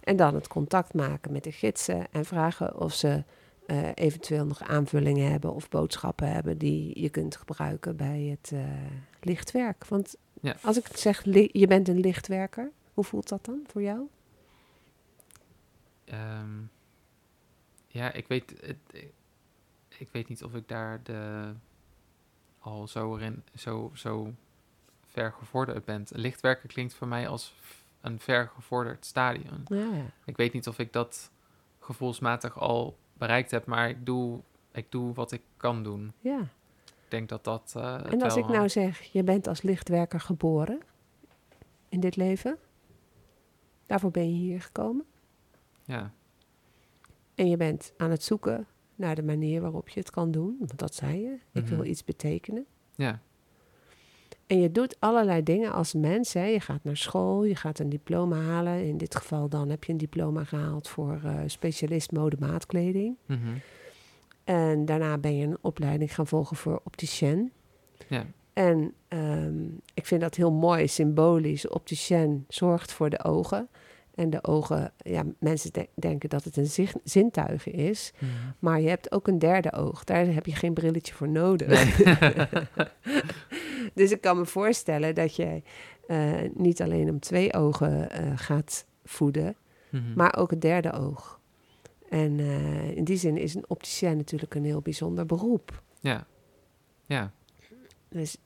[0.00, 3.24] En dan het contact maken met de gidsen en vragen of ze
[3.66, 8.60] eh, eventueel nog aanvullingen hebben of boodschappen hebben die je kunt gebruiken bij het eh,
[9.20, 9.86] lichtwerk.
[9.86, 10.56] Want Ja.
[10.62, 14.08] als ik zeg, je bent een lichtwerker, hoe voelt dat dan voor jou?
[16.04, 16.58] Ehm,
[17.88, 18.76] ja, ik weet, het,
[19.98, 21.52] ik, weet niet of ik daar de,
[22.58, 24.32] al zo, erin, zo, zo
[25.16, 26.04] ver gevorderd ben.
[26.08, 27.54] Lichtwerken klinkt voor mij als
[28.00, 29.62] een ver gevorderd stadium.
[29.66, 29.88] Ja,
[30.24, 31.30] Ik weet niet of ik dat
[31.80, 34.40] gevoelsmatig al bereikt heb, maar ik doe,
[34.72, 36.12] ik doe wat ik kan doen.
[36.20, 36.38] ja.
[37.04, 37.72] Ik denk dat dat.
[37.76, 40.80] eh, En als wel, ik nou zeg, je bent als lichtwerker geboren
[41.88, 42.58] in dit leven,
[43.86, 45.04] daarvoor ben je hier gekomen.
[45.84, 46.12] Ja,
[47.34, 50.56] En je bent aan het zoeken naar de manier waarop je het kan doen.
[50.58, 51.38] Want dat zei je.
[51.52, 51.74] Ik Mhm.
[51.74, 52.66] wil iets betekenen.
[52.94, 53.20] ja,
[54.46, 56.32] En je doet allerlei dingen als mens.
[56.32, 56.44] Hè.
[56.44, 58.84] Je gaat naar school, je gaat een diploma halen.
[58.86, 63.16] In dit geval dan heb je een diploma gehaald voor eh, specialist mode maatkleding.
[63.26, 63.38] mhm,
[64.44, 67.52] En daarna ben je een opleiding gaan volgen voor opticien.
[68.08, 71.68] ja, En ehm, ik vind dat heel mooi, symbolisch.
[71.68, 73.68] Opticien zorgt voor de ogen.
[74.16, 78.12] En de ogen, ja, mensen de- denken dat het een zich- zintuig is.
[78.58, 80.04] Maar je hebt ook een derde oog.
[80.04, 81.96] Daar heb je geen brilletje voor nodig.
[83.94, 85.62] dus ik kan me voorstellen dat je
[86.06, 89.56] eh, niet alleen om twee ogen eh, gaat voeden,
[89.90, 90.14] Mhm.
[90.14, 91.40] maar ook het derde oog.
[92.08, 95.82] En eh, in die zin is een opticien natuurlijk een heel bijzonder beroep.
[96.00, 96.26] Ja,
[97.06, 97.32] ja,
[98.08, 98.36] Dus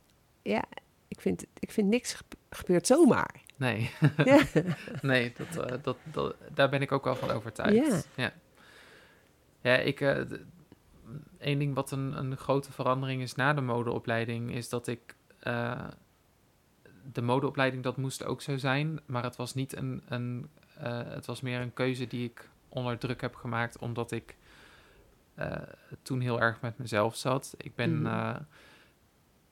[0.43, 0.65] ja,
[1.09, 3.41] ik vind, ik vind niks gebe- gebeurt zomaar.
[3.61, 3.91] Nee.
[4.25, 4.43] Ja.
[5.03, 7.75] nee, dat, eh, dat, dat, daar ben ik ook wel van overtuigd.
[8.17, 8.23] Ja.
[8.23, 8.33] ja.
[9.63, 10.41] Ja, ik, d-
[11.39, 15.85] één ding wat een, een grote verandering is na de modeopleiding, is dat ik, eh,
[17.13, 20.51] de modeopleiding dat moest ook zo zijn, maar het was niet een, een
[21.09, 24.37] het was meer een keuze die ik onder druk heb gemaakt, omdat ik
[26.03, 27.55] toen heel erg met mezelf zat.
[27.57, 28.41] Ik ben, Mhm.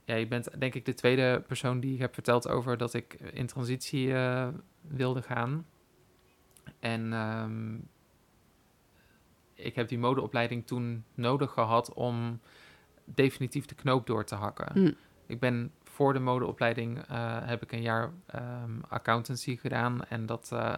[0.09, 3.15] Ja, je bent denk ik de tweede persoon die ik heb verteld over dat ik
[3.15, 4.49] in transitie eh,
[4.81, 5.67] wilde gaan.
[6.81, 7.77] En ehm,
[9.55, 12.41] ik heb die modeopleiding toen nodig gehad om
[13.05, 14.73] definitief de knoop door te hakken.
[14.73, 14.93] Hm.
[15.27, 20.51] Ik ben voor de modeopleiding eh, heb ik een jaar ehm, accountancy gedaan en dat,
[20.53, 20.77] eh,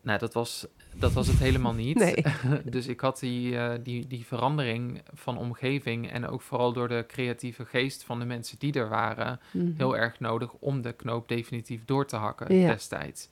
[0.00, 1.96] nou, dat was, dat was het helemaal niet.
[1.98, 2.24] Nee.
[2.64, 7.04] dus ik had die, eh, die, die verandering van omgeving en ook vooral door de
[7.08, 9.72] creatieve geest van de mensen die er waren, Mhm.
[9.76, 12.66] heel erg nodig om de knoop definitief door te hakken Ja.
[12.72, 13.28] destijds.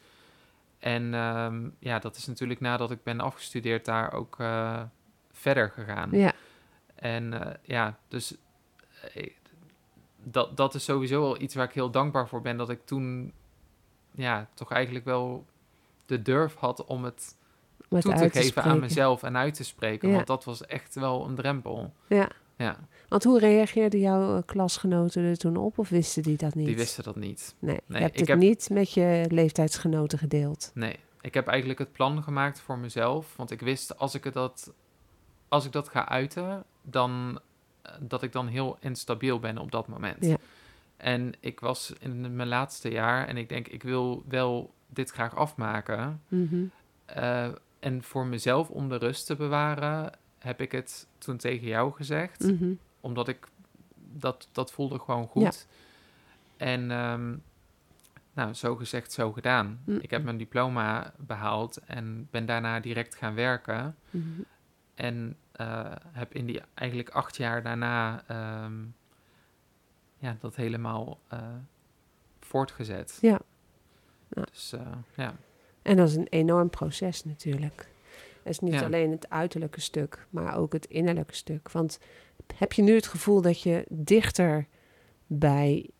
[0.79, 4.83] En ehm, ja, dat is natuurlijk nadat ik ben afgestudeerd daar ook eh,
[5.33, 6.09] verder gegaan.
[6.13, 6.33] Ja,
[6.95, 8.35] En eh, ja, dus
[10.23, 12.57] dat, dat is sowieso al iets waar ik heel dankbaar voor ben.
[12.57, 13.33] Dat ik toen
[14.15, 15.47] ja, toch eigenlijk wel
[16.07, 17.37] de durf had om het
[17.99, 20.09] het toe te geven aan mezelf en uit te spreken.
[20.09, 20.15] Ja.
[20.15, 21.93] Want dat was echt wel een drempel.
[22.07, 22.77] Ja, Ja,
[23.09, 25.79] want hoe reageerden jouw eh, klasgenoten er toen op?
[25.79, 26.67] Of wisten die dat niet?
[26.67, 27.55] die wisten dat niet.
[27.59, 30.71] Nee, Nee, je hebt ik het heb- niet met je leeftijdsgenoten gedeeld.
[30.75, 33.37] Nee, ik heb eigenlijk het plan gemaakt voor mezelf.
[33.37, 34.73] Want ik wist, als ik, het dat,
[35.49, 37.41] als ik dat ga uiten, dan,
[37.83, 40.25] eh, dat ik dan heel instabiel ben op dat moment.
[40.27, 40.37] Ja.
[40.97, 45.37] En ik was in mijn laatste jaar en ik denk, ik wil wel dit graag
[45.37, 46.23] afmaken.
[46.29, 46.65] Mhm.
[47.05, 47.49] Eh,
[47.81, 52.41] en voor mezelf om de rust te bewaren, heb ik het toen tegen jou gezegd.
[52.41, 52.73] Mhm.
[53.01, 53.47] Omdat ik
[54.13, 55.67] dat, dat voelde gewoon goed.
[56.57, 57.37] En ehm,
[58.33, 59.81] nou, zo gezegd, zo gedaan.
[59.85, 59.99] Mm.
[60.01, 63.97] Ik heb mijn diploma behaald en ben daarna direct gaan werken.
[64.11, 64.41] Mhm.
[64.95, 68.83] En eh, heb in die eigenlijk acht jaar daarna ehm,
[70.19, 71.39] ja, dat helemaal eh,
[72.41, 73.19] voortgezet.
[73.21, 73.41] Ja.
[74.29, 74.43] Ja.
[74.43, 75.35] Dus eh, ja.
[75.83, 77.89] En dat is een enorm proces natuurlijk.
[78.43, 78.83] Het is niet Ja.
[78.85, 81.71] alleen het uiterlijke stuk, maar ook het innerlijke stuk.
[81.71, 81.99] Want
[82.55, 84.67] heb je nu het gevoel dat je dichter
[85.27, 85.91] bij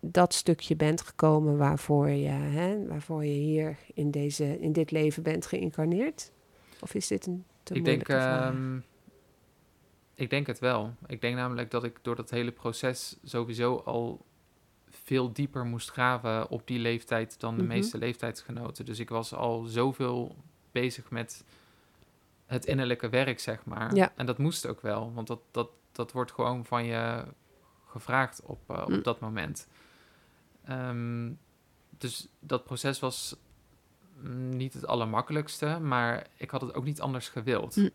[0.00, 5.22] dat stukje bent gekomen waarvoor je, hè, waarvoor je hier in, deze, in dit leven
[5.22, 6.32] bent geïncarneerd?
[6.80, 8.78] Of is dit een te ik denk, ehm,
[10.14, 10.94] ik denk het wel.
[11.06, 14.24] Ik denk namelijk dat ik door dat hele proces sowieso al
[15.04, 17.72] veel dieper moest graven op die leeftijd dan de Mhm.
[17.72, 18.84] meeste leeftijdsgenoten.
[18.84, 20.36] Dus ik was al zoveel
[20.72, 21.44] bezig met
[22.46, 23.94] het innerlijke werk, zeg maar.
[23.94, 24.12] Ja.
[24.16, 27.24] En dat moest ook wel, want dat, dat, dat wordt gewoon van je
[27.86, 29.02] gevraagd op, eh, op Mm.
[29.02, 29.68] dat moment.
[30.64, 31.30] Ehm,
[31.98, 33.36] dus dat proces was
[34.22, 37.76] mm, niet het allermakkelijkste, maar ik had het ook niet anders gewild.
[37.76, 37.90] Mm.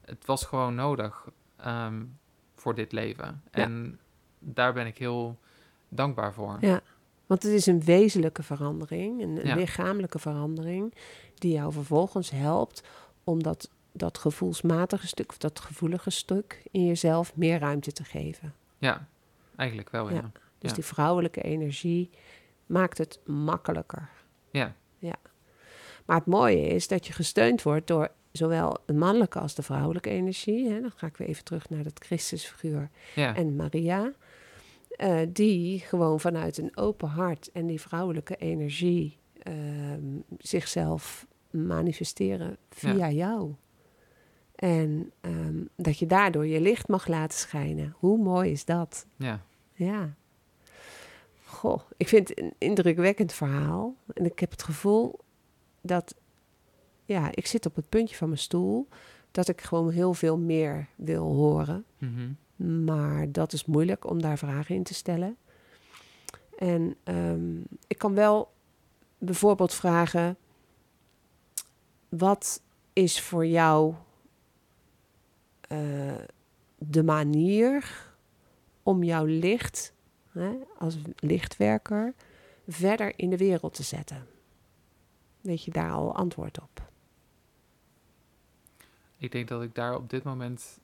[0.00, 2.04] Het was gewoon nodig ehm,
[2.54, 3.42] voor dit leven.
[3.50, 4.00] En
[4.38, 5.38] daar ben ik heel
[5.88, 6.58] dankbaar voor.
[6.60, 6.80] Ja,
[7.26, 9.54] want het is een wezenlijke verandering, een, Ja.
[9.54, 10.94] lichamelijke verandering,
[11.34, 12.82] die jou vervolgens helpt
[13.24, 18.54] om dat, dat gevoelsmatige stuk of dat gevoelige stuk in jezelf meer ruimte te geven.
[18.78, 19.06] Ja,
[19.56, 20.14] eigenlijk wel, ja.
[20.14, 20.30] Ja.
[20.58, 20.76] Dus Ja.
[20.76, 22.10] die vrouwelijke energie
[22.66, 24.08] maakt het makkelijker.
[24.50, 24.74] Ja,
[26.04, 30.10] Maar het mooie is dat je gesteund wordt door zowel de mannelijke als de vrouwelijke
[30.10, 30.70] energie.
[30.70, 30.80] Hè.
[30.80, 34.12] Dan ga ik weer even terug naar dat Christusfiguur ja, en Maria.
[34.98, 43.10] Eh, die gewoon vanuit een open hart en die vrouwelijke energie ehm, zichzelf manifesteren via
[43.10, 43.54] jou.
[44.54, 47.94] En ehm, dat je daardoor je licht mag laten schijnen.
[47.98, 49.06] Hoe mooi is dat?
[49.16, 49.42] ja.
[49.72, 50.14] Ja.
[51.44, 53.94] Goh, ik vind het een indrukwekkend verhaal.
[54.14, 55.18] En ik heb het gevoel
[55.80, 56.14] dat,
[57.04, 58.88] ja, ik zit op het puntje van mijn stoel.
[59.30, 61.84] Dat ik gewoon heel veel meer wil horen.
[61.98, 62.30] Mhm.
[62.58, 65.36] Maar dat is moeilijk om daar vragen in te stellen.
[66.58, 68.52] En ehm, ik kan wel
[69.18, 70.36] bijvoorbeeld vragen:
[72.08, 73.94] wat is voor jou
[75.60, 76.14] eh,
[76.78, 78.06] de manier
[78.82, 79.92] om jouw licht
[80.32, 82.14] hè, als lichtwerker
[82.68, 84.26] verder in de wereld te zetten?
[85.40, 86.90] Weet je daar al antwoord op?
[89.16, 90.78] Ik denk dat ik daar op dit moment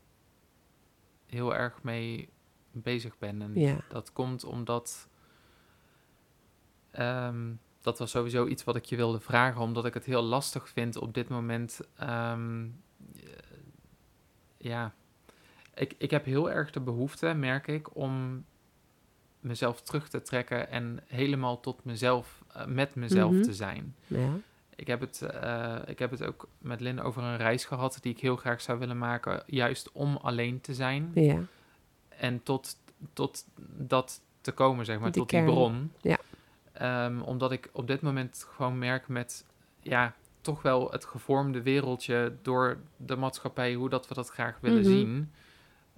[1.35, 2.29] heel erg mee
[2.73, 3.43] bezig ben.
[3.43, 3.77] En Ja.
[3.89, 5.09] dat komt omdat...
[6.91, 10.69] ehm, dat was sowieso iets wat ik je wilde vragen, omdat ik het heel lastig
[10.69, 11.81] vind op dit moment.
[11.97, 12.65] ehm,
[13.17, 13.23] eh,
[14.57, 14.95] ja,
[15.75, 18.45] ik, ik heb heel erg de behoefte, merk ik, om
[19.41, 23.43] mezelf terug te trekken en helemaal tot mezelf, eh, met mezelf Mhm.
[23.43, 23.97] te zijn.
[24.07, 24.33] Ja.
[24.77, 28.13] Ik heb, het, eh, ik heb het ook met Lin over een reis gehad die
[28.13, 31.39] ik heel graag zou willen maken, juist om alleen te zijn ja.
[32.09, 32.77] en tot,
[33.13, 33.45] tot
[33.77, 35.93] dat te komen, zeg maar, Die tot die bron.
[36.01, 36.19] ja.
[36.73, 39.45] Ehm, omdat ik op dit moment gewoon merk met,
[39.83, 44.81] ja, toch wel het gevormde wereldje door de maatschappij, hoe dat we dat graag willen
[44.81, 44.89] Mhm.
[44.91, 45.33] zien,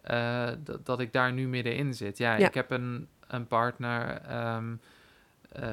[0.02, 0.48] eh,
[0.82, 2.18] dat, ik daar nu middenin zit.
[2.18, 2.46] Ja, Ja.
[2.46, 4.74] ik heb een, een partner, ehm,
[5.52, 5.70] eh,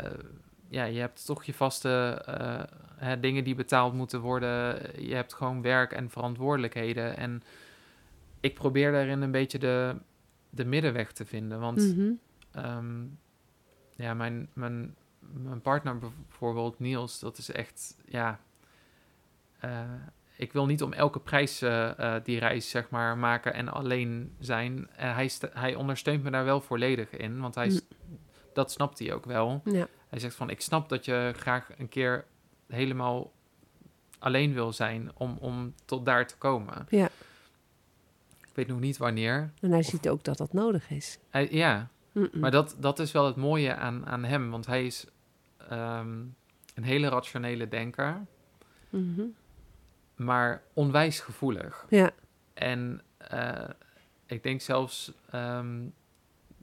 [0.67, 2.21] ja, je hebt toch je vaste
[3.03, 4.79] hè, dingen die betaald moeten worden.
[5.07, 7.17] Je hebt gewoon werk en verantwoordelijkheden.
[7.17, 7.43] En
[8.39, 9.95] ik probeer daarin een beetje de,
[10.49, 11.59] de middenweg te vinden.
[11.59, 12.11] Want Mhm.
[12.51, 13.03] ehm,
[13.95, 18.39] ja, mijn, mijn, mijn partner bijvoorbeeld, Niels, dat is echt, ja...
[19.59, 19.81] eh,
[20.37, 24.35] ik wil niet om elke prijs eh, eh, die reis, zeg maar, maken en alleen
[24.39, 24.89] zijn.
[24.95, 27.79] En hij, hij ondersteunt me daar wel volledig in, want hij, Mm.
[28.53, 29.61] dat snapt hij ook wel.
[29.65, 29.87] Ja.
[30.09, 32.25] Hij zegt van, ik snap dat je graag een keer
[32.73, 33.31] helemaal
[34.19, 36.85] alleen wil zijn om, om tot daar te komen.
[36.89, 37.05] Ja.
[38.41, 39.51] Ik weet nog niet wanneer.
[39.61, 41.19] En hij ziet ook dat dat nodig is.
[41.29, 41.89] Hij, ja,
[42.33, 45.05] maar dat, dat is wel het mooie aan, aan hem, want hij is
[45.69, 46.17] ehm,
[46.73, 48.25] een hele rationele denker.
[48.89, 49.21] Mhm.
[50.15, 51.85] maar onwijs gevoelig.
[51.89, 52.11] Ja,
[52.53, 53.69] En eh,
[54.25, 55.81] ik denk zelfs ehm,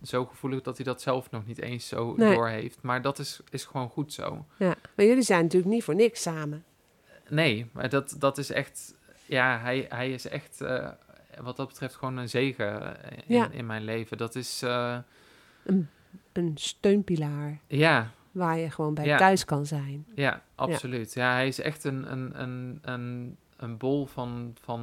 [0.02, 2.34] zo gevoelig dat hij dat zelf nog niet eens zo Nee.
[2.34, 2.78] door heeft.
[2.82, 4.44] Maar dat is, is gewoon goed zo.
[4.58, 4.74] ja.
[4.96, 6.64] Maar jullie zijn natuurlijk niet voor niks samen.
[7.28, 8.94] Nee, maar dat, dat is echt...
[9.26, 10.88] Ja, hij, hij is echt eh,
[11.40, 13.50] wat dat betreft gewoon een zegen eh, in, Ja.
[13.50, 14.16] in mijn leven.
[14.18, 14.62] Dat is...
[14.62, 14.98] eh,
[15.64, 15.88] Een,
[16.32, 19.16] een steunpilaar ja, waar je gewoon bij Ja.
[19.18, 20.06] thuis kan zijn.
[20.14, 21.14] Ja, absoluut.
[21.14, 24.80] Ja, hij is echt een, een, een, een, een bol van, van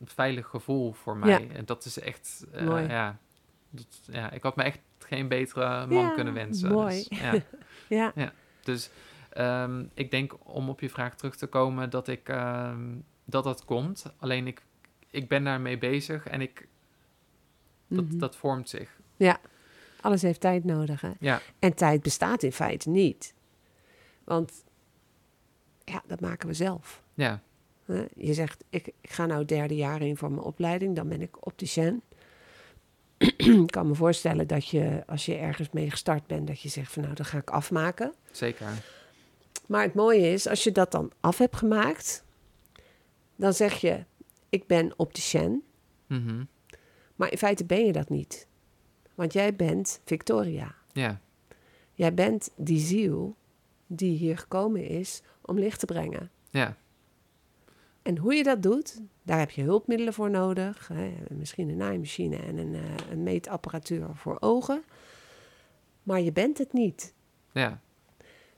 [0.00, 1.48] een veilig gevoel voor mij.
[1.52, 2.46] En dat is echt,
[2.88, 3.18] ja,
[3.72, 6.72] dat, ja, ik had me echt geen betere man Ja, kunnen wensen.
[6.72, 7.04] mooi.
[7.08, 7.08] Dus,
[7.88, 8.12] ja.
[8.14, 8.32] Ja,
[8.64, 8.90] dus
[9.30, 13.64] ehm, ik denk om op je vraag terug te komen dat ik ehm, dat dat
[13.64, 14.06] komt.
[14.16, 14.62] Alleen ik,
[15.10, 16.68] ik ben daarmee bezig en ik,
[17.86, 18.18] dat, mhm.
[18.18, 19.00] dat vormt zich.
[20.00, 21.00] alles heeft tijd nodig.
[21.00, 21.10] Hè?
[21.20, 23.34] Ja, En tijd bestaat in feite niet.
[24.24, 24.64] Want
[25.84, 27.02] ja, dat maken we zelf.
[27.14, 27.42] ja.
[28.14, 31.20] Je zegt, ik, ik ga nou het derde jaar in voor mijn opleiding, dan ben
[31.20, 32.02] ik opticien.
[33.22, 36.92] Ik kan me voorstellen dat je, als je ergens mee gestart bent, dat je zegt
[36.92, 38.14] van nou, dan ga ik afmaken.
[38.30, 38.66] zeker.
[39.66, 42.24] Maar het mooie is, als je dat dan af hebt gemaakt,
[43.36, 44.04] dan zeg je,
[44.48, 45.62] ik ben opticien.
[46.06, 46.44] Mhm.
[47.16, 48.46] Maar in feite ben je dat niet.
[49.14, 50.74] Want jij bent Victoria.
[50.92, 51.20] Ja,
[51.94, 53.36] Jij bent die ziel
[53.86, 56.30] die hier gekomen is om licht te brengen.
[56.50, 56.76] ja,
[58.02, 60.88] En hoe je dat doet, daar heb je hulpmiddelen voor nodig.
[60.88, 61.14] Hè?
[61.28, 64.82] Misschien een naaimachine en een, eh, een meetapparatuur voor ogen.
[66.02, 67.14] Maar je bent het niet.
[67.52, 67.80] ja,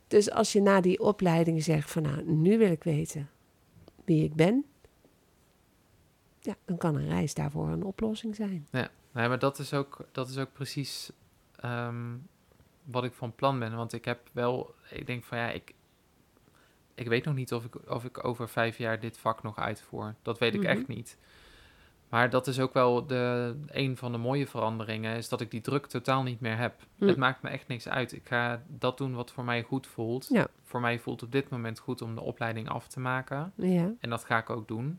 [0.07, 3.30] Dus als je na die opleiding zegt van nou, nu wil ik weten
[4.04, 4.64] wie ik ben.
[6.40, 8.66] Ja, dan kan een reis daarvoor een oplossing zijn.
[8.70, 11.12] Ja, nee, maar dat is ook, dat is ook precies
[11.57, 12.16] ehm,
[12.85, 13.76] wat ik van plan ben.
[13.76, 15.74] Want ik heb wel, ik denk van ja, ik,
[16.94, 20.14] ik weet nog niet of ik, of ik over vijf jaar dit vak nog uitvoer.
[20.22, 20.68] Dat weet ik Mhm.
[20.70, 21.18] echt niet.
[22.09, 25.61] Maar dat is ook wel de, een van de mooie veranderingen, is dat ik die
[25.61, 26.74] druk totaal niet meer heb.
[26.98, 27.07] Hm.
[27.07, 28.12] Het maakt me echt niks uit.
[28.12, 30.28] Ik ga dat doen wat voor mij goed voelt.
[30.30, 30.46] Ja.
[30.62, 33.52] Voor mij voelt op dit moment goed om de opleiding af te maken.
[33.54, 34.98] Ja, En dat ga ik ook doen.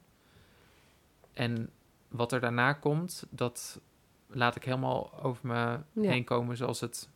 [1.33, 1.69] En
[2.07, 3.81] wat er daarna komt, dat
[4.27, 6.09] laat ik helemaal over me Ja.
[6.09, 7.09] heen komen zoals het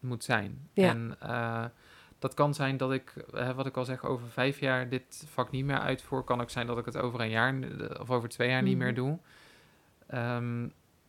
[0.00, 0.68] moet zijn.
[0.74, 1.64] En eh,
[2.22, 5.50] dat kan zijn dat ik, eh, wat ik al zeg, over vijf jaar dit vak
[5.50, 6.22] niet meer uitvoer.
[6.24, 8.76] Kan ook zijn dat ik het over een jaar eh, of over twee jaar niet
[8.76, 8.84] Mhm.
[8.84, 9.18] meer doe.
[10.06, 10.68] Ehm,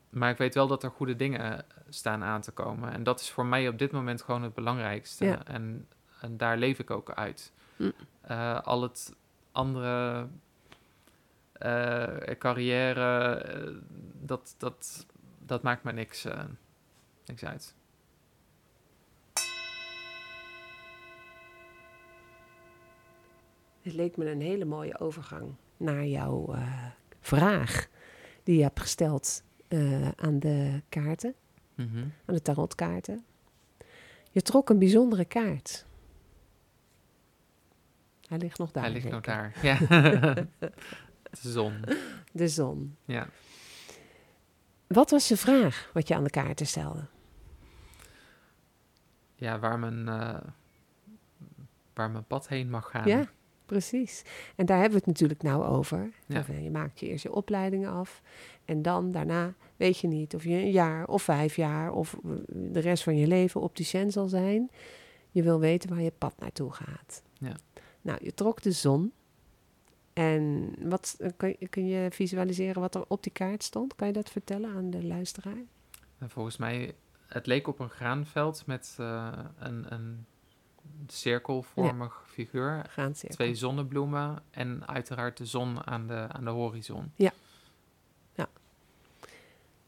[0.10, 2.92] maar ik weet wel dat er goede dingen staan aan te komen.
[2.92, 5.26] En dat is voor mij op dit moment gewoon het belangrijkste.
[5.26, 5.46] Ja.
[5.46, 5.88] En,
[6.22, 7.54] en daar leef ik ook uit.
[7.76, 7.92] Hm.
[8.22, 9.16] Eh, al het
[9.52, 10.28] andere
[11.54, 13.72] eh, carrière, eh,
[14.22, 15.06] dat, dat,
[15.40, 16.44] dat maakt me niks, eh,
[17.26, 17.76] niks uit.
[23.84, 26.86] Het leek me een hele mooie overgang naar jouw eh,
[27.20, 27.88] vraag
[28.44, 31.34] die je hebt gesteld eh, aan de kaarten,
[31.76, 31.98] Mhm.
[32.26, 33.26] aan de tarotkaarten.
[34.32, 35.86] Je trok een bijzondere kaart.
[38.28, 38.84] Hij ligt nog daar.
[38.84, 39.54] Hij ligt nog daar.
[39.62, 39.78] Ja.
[41.42, 41.84] de zon.
[42.32, 42.96] De zon.
[43.06, 43.28] Ja.
[44.88, 47.06] Wat was de vraag wat je aan de kaarten stelde?
[49.36, 50.40] ja, waar mijn, eh,
[51.94, 53.08] waar mijn pad heen mag gaan.
[53.08, 53.30] Ja,
[53.66, 54.24] precies.
[54.56, 56.10] En daar hebben we het natuurlijk nou over.
[56.26, 56.46] Ja.
[56.48, 58.22] Eh, Je maakt je eerst je opleidingen af.
[58.66, 62.32] En dan daarna weet je niet of je een jaar of vijf jaar of eh,
[62.48, 64.70] de rest van je leven opticien zal zijn.
[65.32, 67.24] Je wil weten waar je pad naartoe gaat.
[67.40, 67.56] Ja.
[68.02, 69.12] Nou, je trok de zon.
[70.14, 73.96] En wat, eh, kun, je- kun je visualiseren wat er op die kaart stond?
[73.96, 75.64] Kan je dat vertellen aan de luisteraar?
[76.18, 76.96] En volgens mij,
[77.28, 78.96] het leek op een graanveld met
[79.60, 80.26] een, een
[81.08, 82.86] cirkelvormig figuur.
[83.14, 87.12] Ze Twee zonnebloemen en uiteraard de zon aan de, aan de horizon.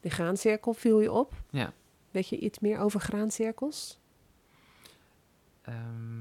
[0.02, 1.34] De graancirkel viel je op.
[1.50, 1.74] Ja.
[2.12, 3.98] Weet je iets meer over graancirkels?
[5.62, 6.20] Ehm,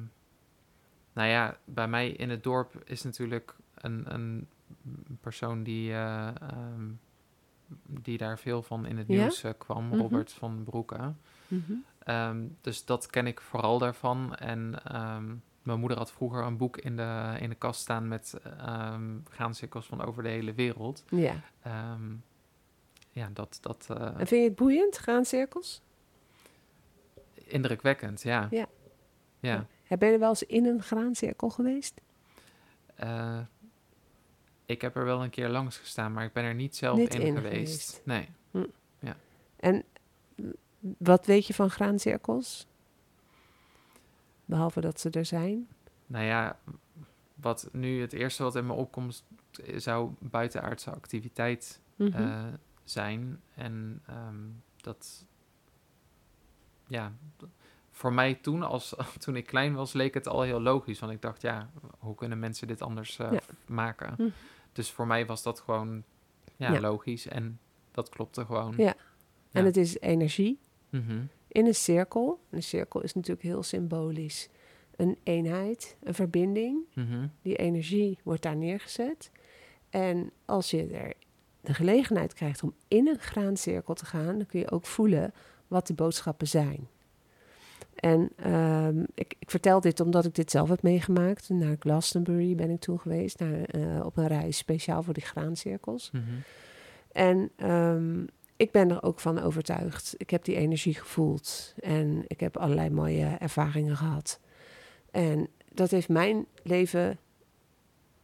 [1.13, 4.49] nou ja, bij mij in het dorp is natuurlijk een, een
[5.21, 6.91] persoon die, eh, ehm,
[7.87, 9.21] die daar veel van in het Ja?
[9.21, 9.97] nieuws eh, kwam, Mhm.
[9.97, 11.13] Robert van Broeke.
[12.05, 14.35] Ehm, dus dat ken ik vooral daarvan.
[14.35, 18.35] En ehm, mijn moeder had vroeger een boek in de, in de kast staan met
[18.59, 21.05] ehm graancirkels van over de hele wereld.
[21.09, 21.35] Ja.
[23.13, 25.83] Ja, dat, dat eh, En vind je het boeiend, graancirkels?
[27.45, 28.47] indrukwekkend, ja.
[28.51, 28.67] Ja.
[29.41, 29.67] Ja.
[29.83, 32.01] Heb je er wel eens in een graancirkel geweest?
[32.95, 33.39] Eh,
[34.67, 37.15] ik heb er wel een keer langs gestaan, maar ik ben er niet zelf Niet
[37.15, 38.01] in, in geweest.
[38.05, 38.29] geweest.
[39.01, 39.15] Nee.
[39.57, 39.85] En
[40.99, 42.67] wat weet je van graancirkels?
[44.45, 45.69] Behalve dat ze er zijn.
[46.07, 46.59] Nou ja,
[47.35, 49.25] wat nu het eerste wat in me opkomt,
[49.65, 52.23] eh, zou buitenaardse activiteit Mhm.
[52.23, 52.45] eh,
[52.85, 53.41] zijn.
[53.55, 54.37] En ehm,
[54.77, 55.27] dat,
[56.87, 57.13] ja,
[57.91, 60.99] voor mij toen, als, toen ik klein was, leek het al heel logisch.
[61.01, 63.41] Want ik dacht, ja, hoe kunnen mensen dit anders eh, Ja.
[63.67, 64.15] maken?
[64.17, 64.29] Hm.
[64.73, 66.03] Dus voor mij was dat gewoon
[66.57, 66.81] ja, Ja.
[66.81, 67.27] logisch.
[67.27, 67.59] En
[67.91, 68.75] dat klopte gewoon.
[68.77, 68.95] Ja.
[69.53, 70.59] En het is energie
[70.95, 71.21] Mhm.
[71.49, 72.41] in een cirkel.
[72.51, 74.49] Een cirkel is natuurlijk heel symbolisch.
[74.97, 76.79] Een eenheid, een verbinding.
[76.95, 77.27] Mhm.
[77.43, 79.31] Die energie wordt daar neergezet.
[79.91, 81.15] En als je er
[81.61, 85.33] de gelegenheid krijgt om in een graancirkel te gaan, dan kun je ook voelen
[85.69, 86.89] wat die boodschappen zijn.
[87.95, 91.49] En ehm, ik, ik vertel dit omdat ik dit zelf heb meegemaakt.
[91.49, 96.11] Naar Glastonbury ben ik toen geweest, naar, eh, op een reis speciaal voor die graancirkels.
[96.11, 96.23] Mhm.
[97.13, 98.25] En ehm,
[98.57, 100.15] ik ben er ook van overtuigd.
[100.17, 104.41] Ik heb die energie gevoeld en ik heb allerlei mooie ervaringen gehad.
[105.11, 107.19] En dat heeft mijn leven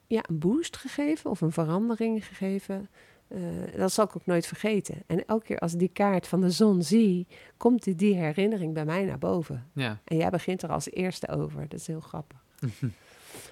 [0.07, 2.89] ja, een boost gegeven of een verandering gegeven.
[3.29, 3.41] Eh,
[3.77, 5.03] dat zal ik ook nooit vergeten.
[5.07, 7.27] En elke keer als ik die kaart van de zon zie,
[7.57, 9.71] komt die, die herinnering bij mij naar boven.
[9.73, 10.01] Ja.
[10.05, 11.69] En jij begint er als eerste over.
[11.69, 12.45] Dat is heel grappig.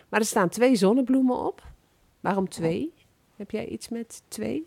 [0.08, 1.62] Maar er staan twee zonnebloemen op.
[2.20, 2.92] Waarom twee?
[3.36, 4.66] Heb jij iets met twee?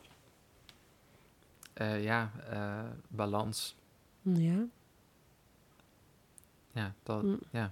[1.73, 3.75] Eh, ja, eh, balans.
[4.21, 4.65] Ja.
[6.71, 7.35] Ja, dat, Hm.
[7.49, 7.71] ja.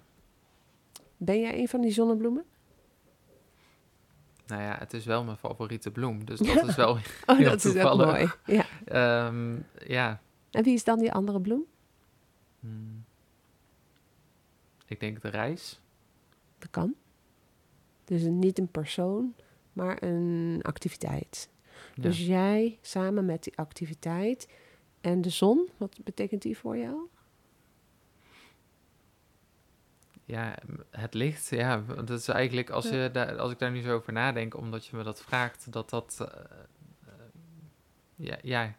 [1.18, 2.44] Ben jij een van die zonnebloemen?
[4.48, 6.26] Nou ja, het is wel mijn favoriete bloem.
[6.26, 6.90] Dus dat is wel...
[7.26, 8.06] Oh, Heel dat is ook toevallig.
[8.46, 8.58] mooi.
[8.58, 8.66] Ja.
[8.86, 10.22] ehm, ja.
[10.52, 11.64] En wie is dan die andere bloem?
[12.60, 13.04] Hmm.
[14.86, 15.82] Ik denk de reis.
[16.58, 16.96] Dat kan.
[18.06, 19.36] Dus niet een persoon,
[19.74, 21.50] maar een activiteit.
[22.02, 22.08] Ja.
[22.10, 24.48] Dus jij samen met die activiteit
[25.02, 26.98] en de zon, wat betekent die voor jou?
[30.26, 30.56] Ja,
[30.90, 34.14] het licht, ja, dat is eigenlijk, als, je daar, als ik daar nu zo over
[34.14, 36.44] nadenk, omdat je me dat vraagt, dat dat, eh,
[38.16, 38.76] ja, ja,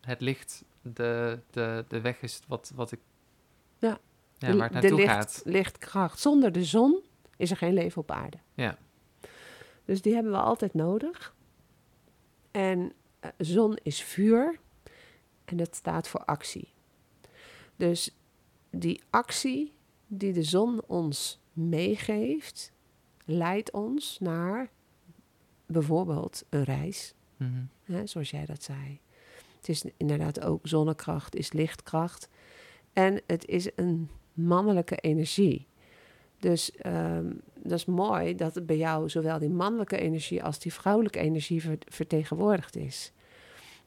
[0.00, 2.98] het licht de, de, de weg is wat, wat ik,
[3.78, 3.98] Ja.
[4.38, 5.42] ja De- waar het de naartoe licht- gaat.
[5.44, 6.18] Lichtkracht.
[6.18, 7.00] Zonder de zon
[7.36, 8.36] is er geen leven op aarde.
[8.54, 8.76] Ja.
[9.84, 11.34] Dus die hebben we altijd nodig.
[12.50, 14.58] En eh, zon is vuur
[15.44, 16.72] en dat staat voor actie.
[17.76, 18.16] Dus
[18.70, 19.72] die actie
[20.06, 22.72] die de zon ons meegeeft,
[23.24, 24.70] leidt ons naar
[25.66, 27.62] bijvoorbeeld een reis, Mhm.
[27.82, 29.00] hè, zoals jij dat zei.
[29.56, 32.28] Het is inderdaad ook zonnekracht, is lichtkracht.
[32.92, 35.66] En het is een mannelijke energie.
[36.40, 40.72] Dus ehm, dat is mooi dat het bij jou zowel die mannelijke energie als die
[40.72, 43.12] vrouwelijke energie ver- vertegenwoordigd is.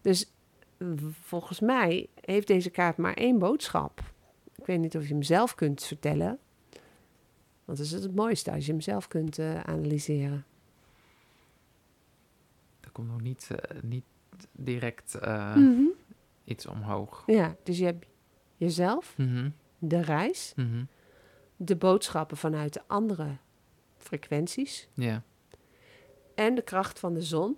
[0.01, 0.31] Dus
[1.21, 4.01] volgens mij heeft deze kaart maar één boodschap.
[4.55, 6.39] Ik weet niet of je hem zelf kunt vertellen.
[7.65, 10.45] Want dat is het mooiste als je hem zelf kunt eh, analyseren.
[12.79, 14.03] Er komt nog niet, eh, niet
[14.51, 15.81] direct eh, Mhm.
[16.43, 17.23] iets omhoog.
[17.25, 18.05] Ja, dus je hebt
[18.57, 19.49] jezelf, Mhm.
[19.79, 20.83] de reis, Mhm.
[21.65, 23.37] De boodschappen vanuit de andere
[23.97, 25.23] frequenties Ja,
[26.35, 27.57] en de kracht van de zon,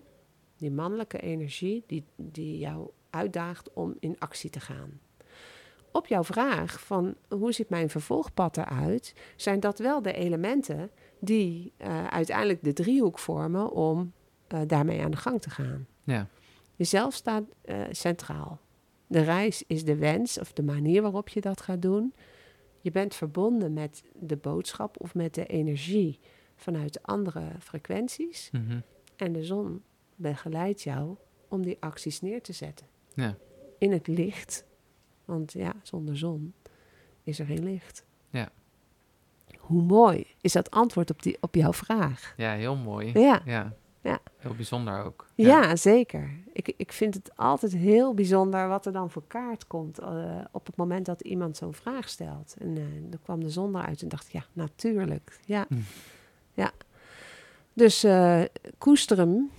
[0.58, 5.00] die mannelijke energie die, die jou uitdaagt om in actie te gaan.
[5.92, 11.74] Op jouw vraag van hoe ziet mijn vervolgpad eruit, zijn dat wel de elementen die
[11.78, 14.14] eh, uiteindelijk de driehoek vormen om
[14.48, 15.88] eh, daarmee aan de gang te gaan.
[16.04, 16.28] ja,
[16.76, 18.60] Jezelf staat eh, centraal.
[19.08, 22.14] De reis is de wens of de manier waarop je dat gaat doen.
[22.86, 26.20] Je bent verbonden met de boodschap of met de energie
[26.56, 28.50] vanuit de andere frequenties.
[28.52, 28.80] Mhm.
[29.16, 29.84] En de zon
[30.16, 31.16] begeleidt jou
[31.48, 32.88] om die acties neer te zetten.
[33.14, 33.38] Ja.
[33.78, 34.66] In het licht.
[35.26, 36.54] Want ja, zonder zon
[37.24, 38.06] is er geen licht.
[38.30, 38.50] Ja.
[39.58, 42.34] Hoe mooi is dat antwoord op, die, op jouw vraag?
[42.38, 43.20] ja, heel mooi.
[43.20, 43.42] Ja.
[43.46, 43.76] Ja.
[44.06, 44.20] Ja.
[44.38, 45.26] Heel bijzonder ook.
[45.36, 46.30] Ja, zeker.
[46.54, 50.66] Ik, ik vind het altijd heel bijzonder wat er dan voor kaart komt eh, op
[50.66, 52.56] het moment dat iemand zo'n vraag stelt.
[52.60, 55.40] En eh dan kwam de zon eruit en dacht ik, ja, natuurlijk.
[55.46, 55.76] Ja, Hm.
[56.54, 56.72] ja.
[57.74, 58.42] Dus eh
[58.78, 59.50] koester hem.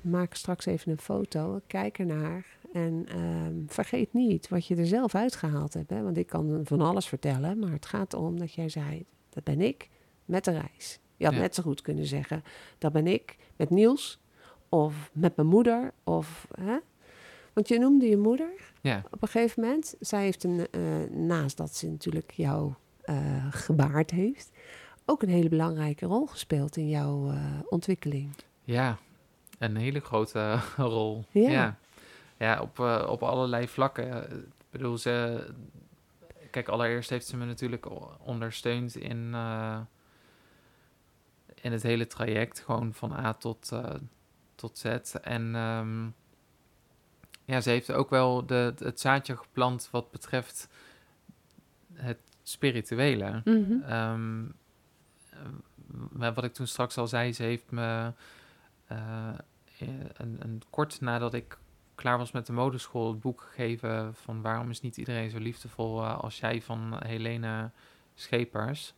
[0.00, 1.60] Maak straks even een foto.
[1.66, 2.46] Kijk ernaar.
[2.72, 5.90] En ehm, vergeet niet wat je er zelf uitgehaald hebt.
[5.90, 6.02] Hè?
[6.02, 7.58] Want ik kan van alles vertellen.
[7.58, 9.88] Maar het gaat erom dat jij zei, dat ben ik
[10.24, 10.98] met de reis.
[11.22, 11.40] Je had Ja.
[11.42, 12.44] net zo goed kunnen zeggen,
[12.78, 14.20] dat ben ik met Niels.
[14.68, 15.92] Of met mijn moeder.
[16.04, 16.76] Of, hè?
[17.52, 18.50] Want je noemde je moeder
[18.80, 19.94] Ja, op een gegeven moment.
[20.00, 24.50] Zij heeft een, eh, naast dat ze natuurlijk jou eh, gebaard heeft,
[25.04, 28.30] ook een hele belangrijke rol gespeeld in jouw eh, ontwikkeling.
[28.64, 28.98] ja.
[29.58, 31.24] een hele grote rol.
[31.30, 31.50] Ja.
[31.50, 31.76] Ja,
[32.38, 32.60] ja.
[32.60, 34.22] op, op allerlei vlakken.
[34.30, 35.46] Ik bedoel, ze...
[36.50, 37.86] Kijk, allereerst heeft ze me natuurlijk
[38.26, 39.34] ondersteund in...
[41.62, 43.94] in het hele traject, gewoon van A tot, eh,
[44.54, 44.84] tot Z.
[45.22, 46.04] En ehm,
[47.44, 50.68] ja, ze heeft ook wel de, het zaadje geplant wat betreft
[51.92, 53.40] het spirituele.
[53.44, 53.82] Mhm.
[53.82, 54.44] Ehm,
[56.20, 58.12] eh, wat ik toen straks al zei, ze heeft me
[58.86, 59.34] eh,
[60.16, 61.58] een, een kort nadat ik
[61.94, 66.04] klaar was met de modeschool het boek gegeven van waarom is niet iedereen zo liefdevol
[66.04, 67.70] als jij van Helene
[68.14, 68.94] Schepers.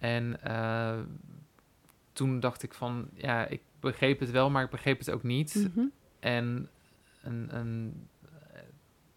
[0.00, 0.98] En eh,
[2.12, 5.54] toen dacht ik van ja, ik begreep het wel, maar ik begreep het ook niet.
[5.54, 5.86] Mhm.
[6.20, 6.68] En
[7.22, 8.08] een, een
[8.52, 8.60] eh,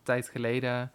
[0.03, 0.91] tijd geleden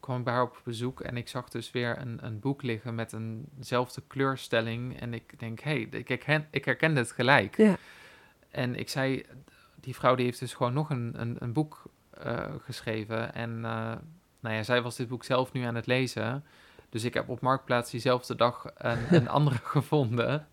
[0.00, 2.94] kwam ik bij haar op bezoek en ik zag dus weer een, een boek liggen
[2.94, 5.00] met eenzelfde kleurstelling.
[5.00, 7.56] En ik denk, hé, hey, ik, herken, ik herken dit gelijk.
[7.56, 7.76] Ja.
[8.50, 9.24] En ik zei,
[9.80, 13.34] die vrouw die heeft dus gewoon nog een, een, een boek eh, geschreven.
[13.34, 13.92] En uh,
[14.40, 16.44] nou ja, zij was dit boek zelf nu aan het lezen.
[16.96, 20.48] Dus ik heb op Marktplaats diezelfde dag een, een andere gevonden.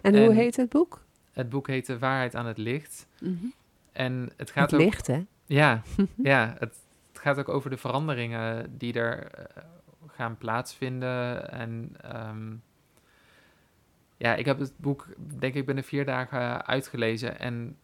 [0.00, 1.04] En hoe heet het boek?
[1.32, 3.06] Het boek heet De Waarheid aan het Licht.
[3.20, 3.46] Mhm.
[3.92, 4.86] En het gaat Het ook...
[4.86, 5.24] licht, hè?
[5.46, 5.82] Ja,
[6.16, 6.76] ja het,
[7.12, 9.62] het gaat ook over de veranderingen die er eh,
[10.06, 11.50] gaan plaatsvinden.
[11.50, 12.54] En ehm,
[14.16, 15.06] ja, ik heb het boek,
[15.38, 17.38] denk ik, binnen vier dagen uitgelezen.
[17.38, 17.76] En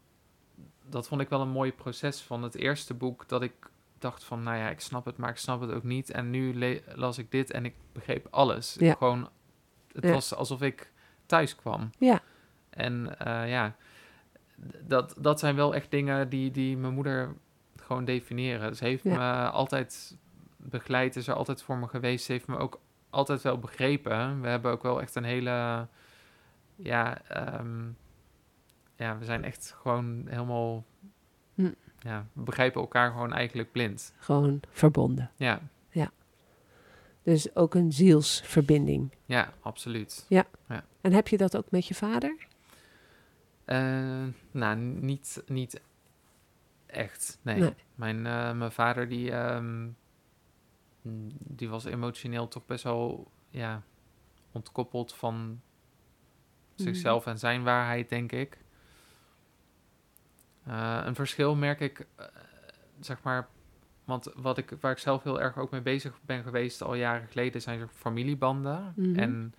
[0.88, 3.28] dat vond ik wel een mooi proces van het eerste boek.
[3.28, 6.11] Dat ik dacht van, nou ja, ik snap het, maar ik snap het ook niet.
[6.11, 8.76] En nu las ik dit en ik begreep alles.
[8.78, 8.94] Ja.
[8.94, 9.28] Gewoon,
[9.92, 10.12] het Ja.
[10.12, 10.92] was alsof ik
[11.26, 11.90] thuis kwam.
[11.99, 12.20] Ja.
[12.70, 13.76] En eh, ja,
[14.80, 17.34] dat, dat zijn wel echt dingen die, die mijn moeder
[17.76, 18.76] gewoon definiëren.
[18.76, 19.16] Ze heeft Ja.
[19.44, 20.16] me altijd
[20.57, 22.24] begeleid, is er altijd voor me geweest.
[22.24, 22.80] Ze heeft me ook
[23.11, 24.40] altijd wel begrepen.
[24.40, 25.86] We hebben ook wel echt een hele,
[26.76, 27.84] ja, ehm,
[28.96, 30.84] ja we zijn echt gewoon helemaal.
[31.99, 34.14] Ja, we begrijpen elkaar gewoon eigenlijk blind.
[34.18, 35.30] Gewoon verbonden.
[35.36, 35.61] Ja,
[37.22, 39.11] Dus ook een zielsverbinding.
[39.24, 40.26] ja, absoluut.
[41.01, 42.46] En heb je dat ook met je vader?
[43.64, 45.80] Eh, nou, niet, niet
[46.86, 47.38] echt.
[47.42, 47.61] Nee.
[47.61, 47.74] Nee.
[47.94, 49.88] Mijn, eh, mijn vader die, ehm,
[51.38, 53.82] die was emotioneel toch best wel ja,
[54.53, 55.61] ontkoppeld van
[56.74, 58.59] zichzelf en zijn waarheid, denk ik.
[60.68, 62.26] Eh, een verschil merk ik, eh,
[63.00, 63.48] zeg maar,
[64.04, 67.28] want wat ik, waar ik zelf heel erg ook mee bezig ben geweest al jaren
[67.28, 68.92] geleden, zijn er familiebanden.
[68.96, 69.18] Mhm.
[69.18, 69.54] En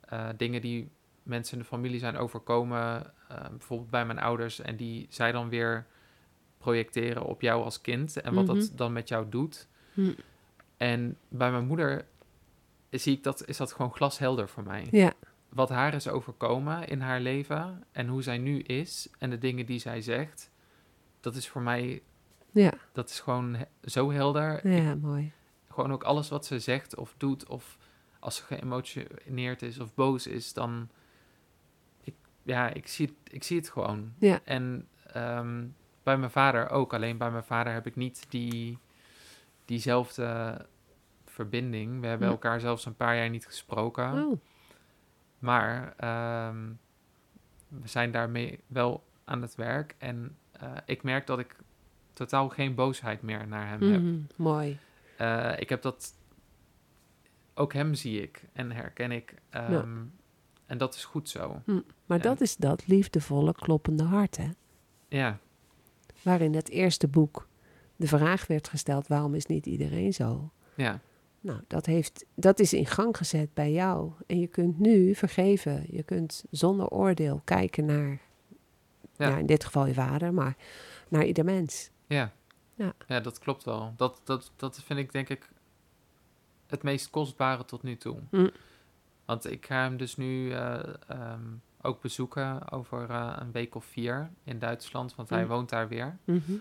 [0.00, 0.90] eh, dingen die
[1.22, 3.12] mensen in de familie zijn overkomen,
[3.50, 5.86] bijvoorbeeld bij mijn ouders, en die zij dan weer
[6.58, 8.76] projecteren op jou als kind en wat dat Mhm.
[8.76, 9.68] dan met jou doet.
[9.94, 10.12] Hm.
[10.76, 12.04] En bij mijn moeder
[12.90, 14.86] zie ik dat, is dat gewoon glashelder voor mij.
[14.90, 15.12] Ja,
[15.48, 19.66] Wat haar is overkomen in haar leven en hoe zij nu is en de dingen
[19.66, 20.49] die zij zegt,
[21.20, 22.02] dat is voor mij,
[22.50, 24.68] ja, dat is gewoon zo helder.
[24.68, 25.32] ja, mooi.
[25.68, 27.78] Gewoon ook alles wat ze zegt of doet, of
[28.18, 30.88] als ze geëmotioneerd is of boos is, dan,
[32.00, 34.12] ik, ja, ik zie, het, ik zie het gewoon.
[34.18, 34.40] Ja.
[34.44, 35.66] En ehm,
[36.02, 38.78] bij mijn vader ook, alleen bij mijn vader heb ik niet die,
[39.64, 40.58] diezelfde
[41.24, 42.00] verbinding.
[42.00, 42.32] We hebben Ja.
[42.32, 44.24] elkaar zelfs een paar jaar niet gesproken.
[44.26, 44.40] Oh,
[45.38, 46.72] Maar ehm,
[47.68, 49.94] we zijn daarmee wel aan het werk.
[49.98, 51.56] En eh, ik merk dat ik
[52.12, 54.00] totaal geen boosheid meer naar hem heb.
[54.00, 54.78] mhm, mooi.
[55.16, 56.14] Eh, ik heb dat...
[57.54, 59.34] Ook hem zie ik en herken ik.
[59.50, 59.98] ehm,
[60.66, 61.62] En dat is goed zo.
[61.64, 61.80] Hm.
[62.06, 64.48] Maar En- dat is dat liefdevolle, kloppende hart, hè?
[65.08, 65.38] Ja,
[66.22, 67.48] Waarin het eerste boek
[67.96, 70.50] de vraag werd gesteld: waarom is niet iedereen zo?
[70.74, 71.00] ja,
[71.40, 74.10] Nou, dat, heeft, dat is in gang gezet bij jou.
[74.26, 75.84] En je kunt nu vergeven.
[75.90, 78.20] Je kunt zonder oordeel kijken naar,
[79.20, 79.28] Ja.
[79.28, 79.36] ja.
[79.36, 80.56] in dit geval je vader, maar
[81.08, 81.90] naar ieder mens.
[82.06, 82.32] ja.
[82.74, 82.92] Ja.
[83.06, 83.94] Ja, dat klopt wel.
[83.96, 85.48] Dat, dat, dat vind ik denk ik
[86.66, 88.18] het meest kostbare tot nu toe.
[88.30, 88.48] Hm.
[89.24, 91.40] Want ik ga hem dus nu eh, ehm,
[91.80, 95.48] ook bezoeken over eh, een week of vier in Duitsland, want hij Hm.
[95.48, 96.18] woont daar weer.
[96.24, 96.52] Mhm.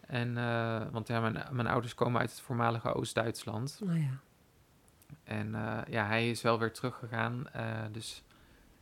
[0.00, 3.80] En, eh, want ja, mijn, mijn ouders komen uit het voormalige Oost-Duitsland.
[3.84, 4.18] Nou ja.
[5.24, 5.50] En
[5.88, 7.46] ja, hij is wel weer teruggegaan.
[7.92, 8.22] dus...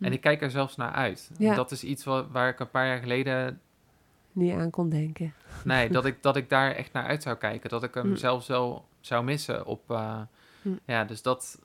[0.00, 1.30] En ik kijk er zelfs naar uit.
[1.38, 1.54] Ja.
[1.54, 3.60] Dat is iets wa- waar ik een paar jaar geleden...
[4.32, 5.34] Niet aan kon denken.
[5.64, 7.70] Nee, dat ik, dat ik daar echt naar uit zou kijken.
[7.70, 8.16] Dat ik hem Hm.
[8.16, 9.90] zelfs wel zou missen op...
[9.90, 10.20] eh,
[10.62, 10.68] Hm.
[10.84, 11.60] Ja, dus dat...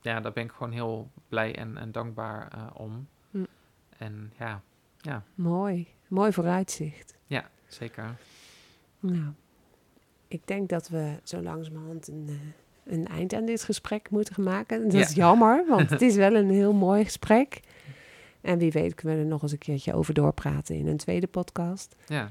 [0.00, 3.08] Ja, daar ben ik gewoon heel blij en, en dankbaar eh, om.
[3.98, 4.62] En ja,
[5.00, 5.88] ja, Mooi.
[6.08, 7.16] Mooi vooruitzicht.
[7.66, 8.16] zeker.
[9.00, 9.32] Nou,
[10.28, 12.34] ik denk dat we zo langzamerhand een, eh,
[12.84, 14.82] een eind aan dit gesprek moeten maken.
[14.82, 15.00] Dat Ja.
[15.00, 17.60] is jammer, want het is wel een heel mooi gesprek.
[18.40, 21.26] En wie weet kunnen we er nog eens een keertje over doorpraten in een tweede
[21.26, 21.96] podcast.
[22.06, 22.28] Ja,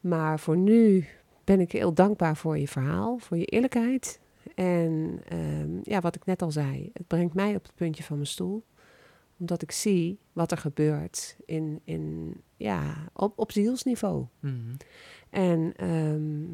[0.00, 1.06] Maar voor nu
[1.44, 4.20] ben ik heel dankbaar voor je verhaal, voor je eerlijkheid.
[4.54, 8.16] En ehm, ja, wat ik net al zei, het brengt mij op het puntje van
[8.16, 8.64] mijn stoel.
[9.38, 14.24] Omdat ik zie wat er gebeurt in, in, ja, op, op zielsniveau.
[14.40, 14.54] Mhm.
[15.30, 16.44] En ehm,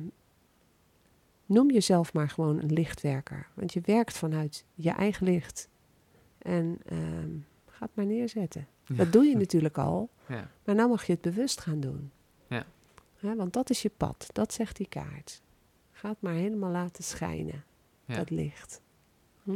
[1.53, 3.49] noem jezelf maar gewoon een lichtwerker.
[3.55, 5.69] Want je werkt vanuit je eigen licht.
[6.39, 7.31] En ehm
[7.83, 8.67] ga het maar neerzetten.
[8.87, 10.11] Dat doe je natuurlijk al.
[10.27, 10.51] Ja.
[10.65, 12.13] Maar nou mag je het bewust gaan doen.
[12.47, 12.65] Ja.
[13.21, 14.29] Want dat is je pad.
[14.33, 15.43] Dat zegt die kaart.
[15.91, 17.65] Ga het maar helemaal laten schijnen.
[18.07, 18.83] Dat licht.
[19.43, 19.53] Hm?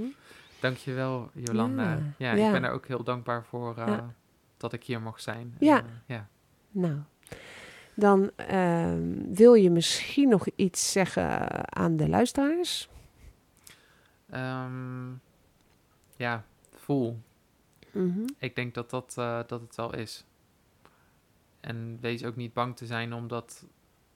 [0.61, 1.99] Dankjewel, Jolanda.
[2.19, 3.99] Ja, ik ben er ook heel dankbaar voor eh,
[4.57, 5.57] dat ik hier mocht zijn.
[5.59, 5.79] Ja.
[5.79, 6.29] En, eh, ja.
[6.71, 6.99] Nou,
[7.97, 12.89] dan ehm, wil je misschien nog iets zeggen aan de luisteraars?
[14.31, 15.13] Ehm,
[16.17, 17.19] ja, voel.
[17.91, 18.25] Mhm.
[18.39, 20.25] Ik denk dat, dat, eh, dat het wel is.
[21.61, 23.67] En wees ook niet bang te zijn om dat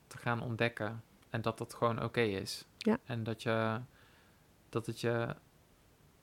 [0.06, 1.02] te gaan ontdekken.
[1.30, 2.64] En dat dat gewoon oké is.
[2.78, 2.98] Ja.
[3.04, 3.80] En dat, je,
[4.68, 5.34] dat het je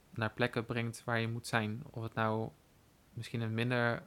[0.09, 1.83] naar plekken brengt waar je moet zijn.
[1.89, 2.49] Of het nou
[3.13, 4.03] misschien een minder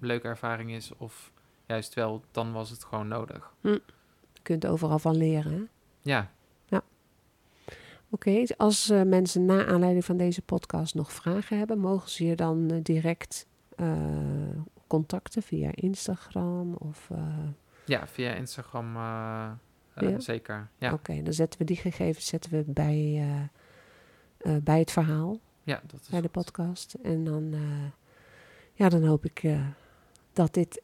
[0.00, 1.32] leuke ervaring is of
[1.66, 3.54] juist wel, dan was het gewoon nodig.
[3.62, 3.80] Je
[4.42, 5.52] kunt overal van leren.
[5.52, 5.62] hè?
[6.02, 6.30] Ja,
[8.14, 12.36] Oké, als eh, mensen na aanleiding van deze podcast nog vragen hebben, mogen ze je
[12.36, 13.46] dan eh, direct
[13.76, 13.92] eh,
[14.86, 17.10] contacten via Instagram of...
[17.84, 20.18] ja via Instagram Ja?
[20.18, 20.68] zeker.
[20.78, 23.22] Ja, Oké, dan zetten we die gegevens zetten we bij,
[24.62, 26.44] bij het verhaal, ja dat is bij de goed.
[26.44, 26.94] podcast.
[27.02, 27.54] En dan,
[28.74, 29.42] ja, dan hoop ik
[30.32, 30.82] dat dit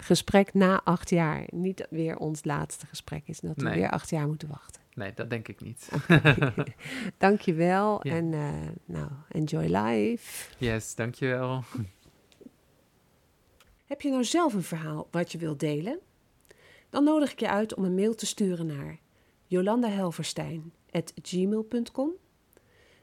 [0.00, 3.40] gesprek na acht jaar niet weer ons laatste gesprek is.
[3.40, 4.82] Dat we weer acht jaar moeten wachten.
[4.94, 5.88] Nee, dat denk ik niet.
[7.18, 8.12] Dank je wel Ja.
[8.14, 8.52] en eh,
[8.84, 10.50] nou, enjoy life.
[10.58, 11.62] yes, dankjewel.
[13.86, 15.98] Heb je nou zelf een verhaal wat je wilt delen?
[16.90, 18.98] Dan nodig ik je uit om een mail te sturen naar
[19.46, 22.10] jolandahelverstein.gmail.com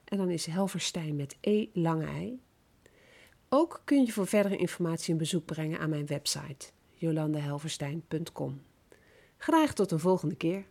[0.06, 2.40] En dan is Helverstein met E lange ei.
[3.50, 8.62] Ook kun je voor verdere informatie een bezoek brengen aan mijn website jolandahelverstein.com.
[9.38, 10.66] Graag tot een volgende keer.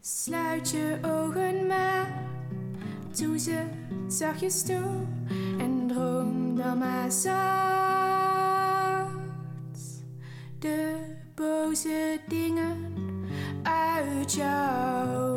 [0.00, 2.24] Sluit je ogen maar,
[3.16, 3.64] doe ze
[4.08, 5.06] zachtjes toe
[5.58, 7.32] en droom dan maar zacht.
[10.58, 10.98] De
[11.34, 12.92] boze dingen
[13.62, 15.31] uit jouw